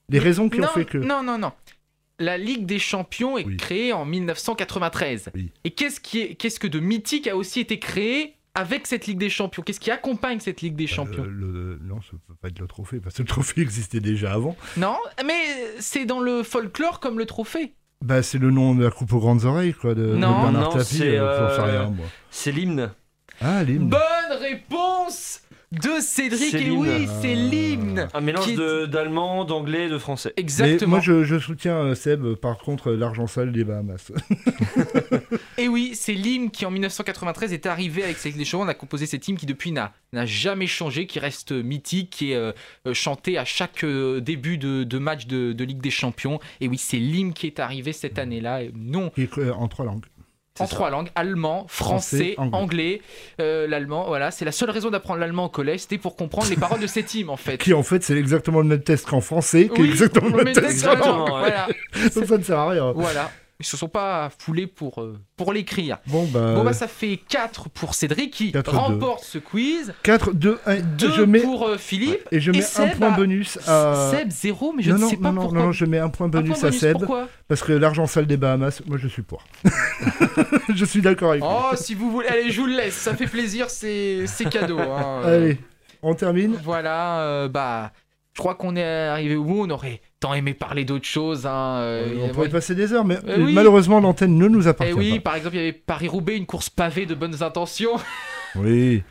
[0.09, 0.99] Les raisons qui non, ont fait que.
[0.99, 1.51] Non, non, non.
[2.19, 3.57] La Ligue des Champions est Oui.
[3.57, 5.31] créée en 1993.
[5.33, 5.51] Oui.
[5.63, 9.17] Et qu'est-ce qui est, qu'est-ce que de mythique a aussi été créé avec cette Ligue
[9.17, 9.63] des Champions?
[9.63, 11.23] Qu'est-ce qui accompagne cette Ligue des Champions?
[11.23, 14.33] Euh, le- non, ça peut pas être le trophée, parce que le trophée existait déjà
[14.33, 14.55] avant.
[14.77, 15.33] Non, mais
[15.79, 17.73] c'est dans le folklore comme le trophée.
[18.03, 20.41] Bah, c'est le nom de la coupe aux grandes oreilles, quoi, de, de Non.
[20.41, 20.85] Bernard Non, Tapie.
[20.97, 21.87] c'est, euh, euh.
[22.29, 22.91] C'est l'hymne.
[23.41, 23.89] Ah, l'hymne.
[23.89, 25.41] Bonne réponse
[25.71, 26.51] de Cédric.
[26.51, 26.77] C'est Et l'hymne.
[26.79, 28.07] oui, c'est l'hymne.
[28.13, 30.31] Un mélange est- d'allemand, d'anglais, de français.
[30.37, 30.89] Mais Exactement.
[30.91, 34.11] moi, je, je soutiens euh, Seb, par contre, l'argent sale des Bahamas.
[35.57, 38.65] Et oui, c'est l'hymne qui en 1993 est arrivé avec cette Ligue des Champions.
[38.65, 42.31] On a composé cet hymne qui depuis n'a n'a jamais changé, qui reste mythique, qui
[42.31, 42.51] est euh,
[42.87, 46.39] euh, chanté à chaque euh, début de, de match de, de Ligue des Champions.
[46.61, 48.63] Et oui, c'est l'hymne qui est arrivé cette année-là.
[48.63, 50.05] Et Non, euh, en trois langues.
[50.61, 50.75] En ça.
[50.75, 52.57] trois langues allemand, français, Français, anglais.
[52.57, 53.01] anglais.
[53.41, 56.55] Euh, l'allemand, voilà, c'est la seule raison d'apprendre l'allemand au collège, c'était pour comprendre les
[56.55, 57.57] paroles de cet hymne en fait.
[57.63, 60.43] Qui, en fait, c'est exactement le même test qu'en français, qui est Oui, exactement le
[60.43, 61.31] même test qu'en anglais.
[61.39, 61.67] voilà.
[62.15, 62.91] Donc, ça ne sert à rien.
[62.93, 63.31] voilà.
[63.59, 65.97] Ils se sont pas foulés pour, euh, pour l'écrire.
[66.05, 66.53] Bon, bah.
[66.53, 68.69] Bon bah ça fait 4 pour Cédric qui 4-2.
[68.69, 70.75] remporte ce quiz, 4, 2, 1.
[70.81, 72.19] 2 je mets, pour euh, Philippe.
[72.31, 74.11] et je et mets un Seb point bonus à.
[74.13, 75.59] Seb 0 mais je non, ne non, sais pas non, non, pourquoi.
[75.59, 76.97] non, je mets un point Un bonus, point bonus, à Seb.
[76.99, 77.27] pourquoi?
[77.47, 79.43] Parce que l'argent sale des Bahamas, moi je suis pour.
[80.75, 81.49] je suis d'accord avec lui.
[81.51, 84.77] Oh si vous voulez, allez je vous le laisse, ça fait plaisir, c'est c'est cadeau.
[84.79, 85.21] hein.
[85.25, 85.57] Allez,
[86.03, 86.57] on termine.
[86.63, 87.91] Voilà, euh, bah
[88.33, 89.63] Je crois qu'on est arrivé au bout.
[89.65, 91.45] On aurait tant aimé parler d'autres choses.
[91.45, 91.77] Hein.
[91.79, 92.31] euh, On ouais.
[92.31, 93.53] pourrait passer des heures, mais Eh oui.
[93.53, 95.31] malheureusement, l'antenne ne nous Eh appartient oui, pas.
[95.31, 97.91] par exemple, il y avait Paris-Roubaix, une course pavée de bonnes intentions.
[98.55, 99.03] Oui.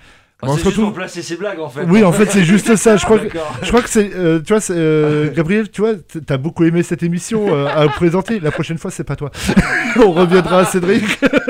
[0.43, 1.85] Ah, Bon, on c'est se retrouve- placer ses blagues en fait.
[1.85, 2.97] Oui, en fait, c'est juste ça.
[2.97, 3.57] Je crois que, D'accord.
[3.63, 5.93] je crois que c'est, euh, tu vois, euh, Gabriel, tu vois,
[6.27, 8.39] t'as beaucoup aimé cette émission euh, à présenter.
[8.41, 9.31] La prochaine fois, c'est pas toi.
[9.97, 11.05] On reviendra à Cédric.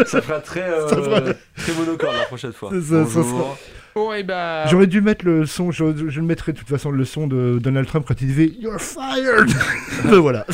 [0.07, 2.71] Ça fera très, euh, Ça fera- très monocorde la prochaine fois.
[2.71, 3.25] Ça- ça Bonjour.
[3.25, 3.57] sera-
[3.97, 4.67] Bon, et bah.
[4.67, 7.59] J'aurais dû mettre le son, je, je le mettrai de toute façon le son de
[7.59, 9.49] Donald Trump quand il disait You're fired.
[10.05, 10.45] Ben voilà.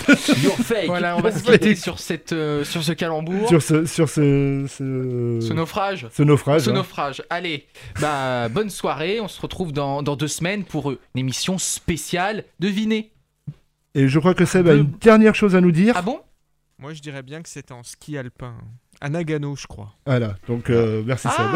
[0.41, 0.87] You're fake.
[0.87, 3.49] Voilà, on va se quitter sur, cette, euh, sur ce calembour.
[3.49, 6.07] sur ce, sur ce, ce, Ce naufrage.
[6.13, 6.61] ce naufrage.
[6.63, 6.75] Ce hein.
[6.75, 7.25] naufrage.
[7.31, 7.67] Allez,
[8.01, 9.21] bah, bonne soirée.
[9.21, 13.11] On se retrouve dans, dans deux semaines pour une émission spéciale Devinez.
[13.97, 15.95] Et je crois que Seb a une dernière chose à nous dire.
[15.97, 16.21] Ah bon?
[16.79, 18.55] Moi, je dirais bien que c'est en ski alpin.
[19.05, 19.89] À Nagano, je crois.
[20.07, 21.53] Voilà, donc euh, merci Ah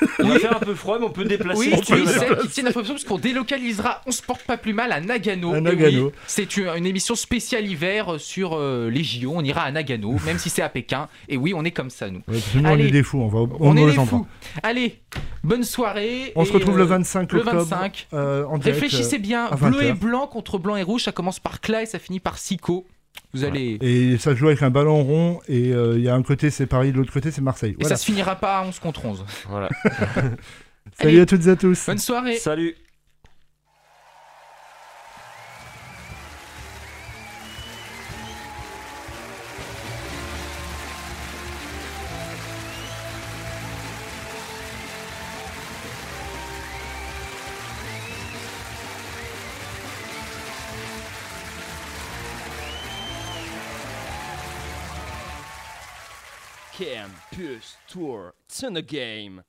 [0.20, 1.58] Il va faire un peu froid, mais on peut déplacer.
[1.58, 2.06] Oui, le truc.
[2.06, 5.52] celle qui tient l'information parce qu'on délocalisera On se porte pas plus mal à Nagano.
[5.52, 6.06] À Nagano.
[6.06, 9.32] oui, c'est une, une émission spéciale hiver sur euh, les JO.
[9.34, 11.08] On ira à Nagano, même si c'est à Pékin.
[11.28, 12.22] Et oui, on est comme ça, nous.
[12.28, 12.86] Ouais, nous, on Allez.
[12.86, 14.24] est des fous, on va au- On est des fous.
[14.62, 15.00] Allez,
[15.42, 16.32] bonne soirée.
[16.36, 17.62] On se retrouve le euh, 25 le octobre.
[17.64, 18.06] 25.
[18.12, 19.98] euh, en direct, Réfléchissez euh, bien, bleu et 20h.
[19.98, 22.86] blanc contre blanc et rouge, ça commence par Cla et ça finit par Sico.
[23.34, 23.78] Vous allez.
[23.80, 26.66] Et ça joue avec un ballon rond, et euh, il y a un côté c'est
[26.66, 27.72] Paris, de l'autre côté c'est Marseille.
[27.72, 27.96] Et Voilà.
[27.96, 29.24] ça se finira pas à 11 contre 11.
[29.48, 29.68] Voilà.
[30.98, 31.20] Salut Allez.
[31.20, 31.86] à toutes et à tous.
[31.86, 32.36] Bonne soirée.
[32.36, 32.74] Salut.
[57.88, 59.42] Tour, it's in the game.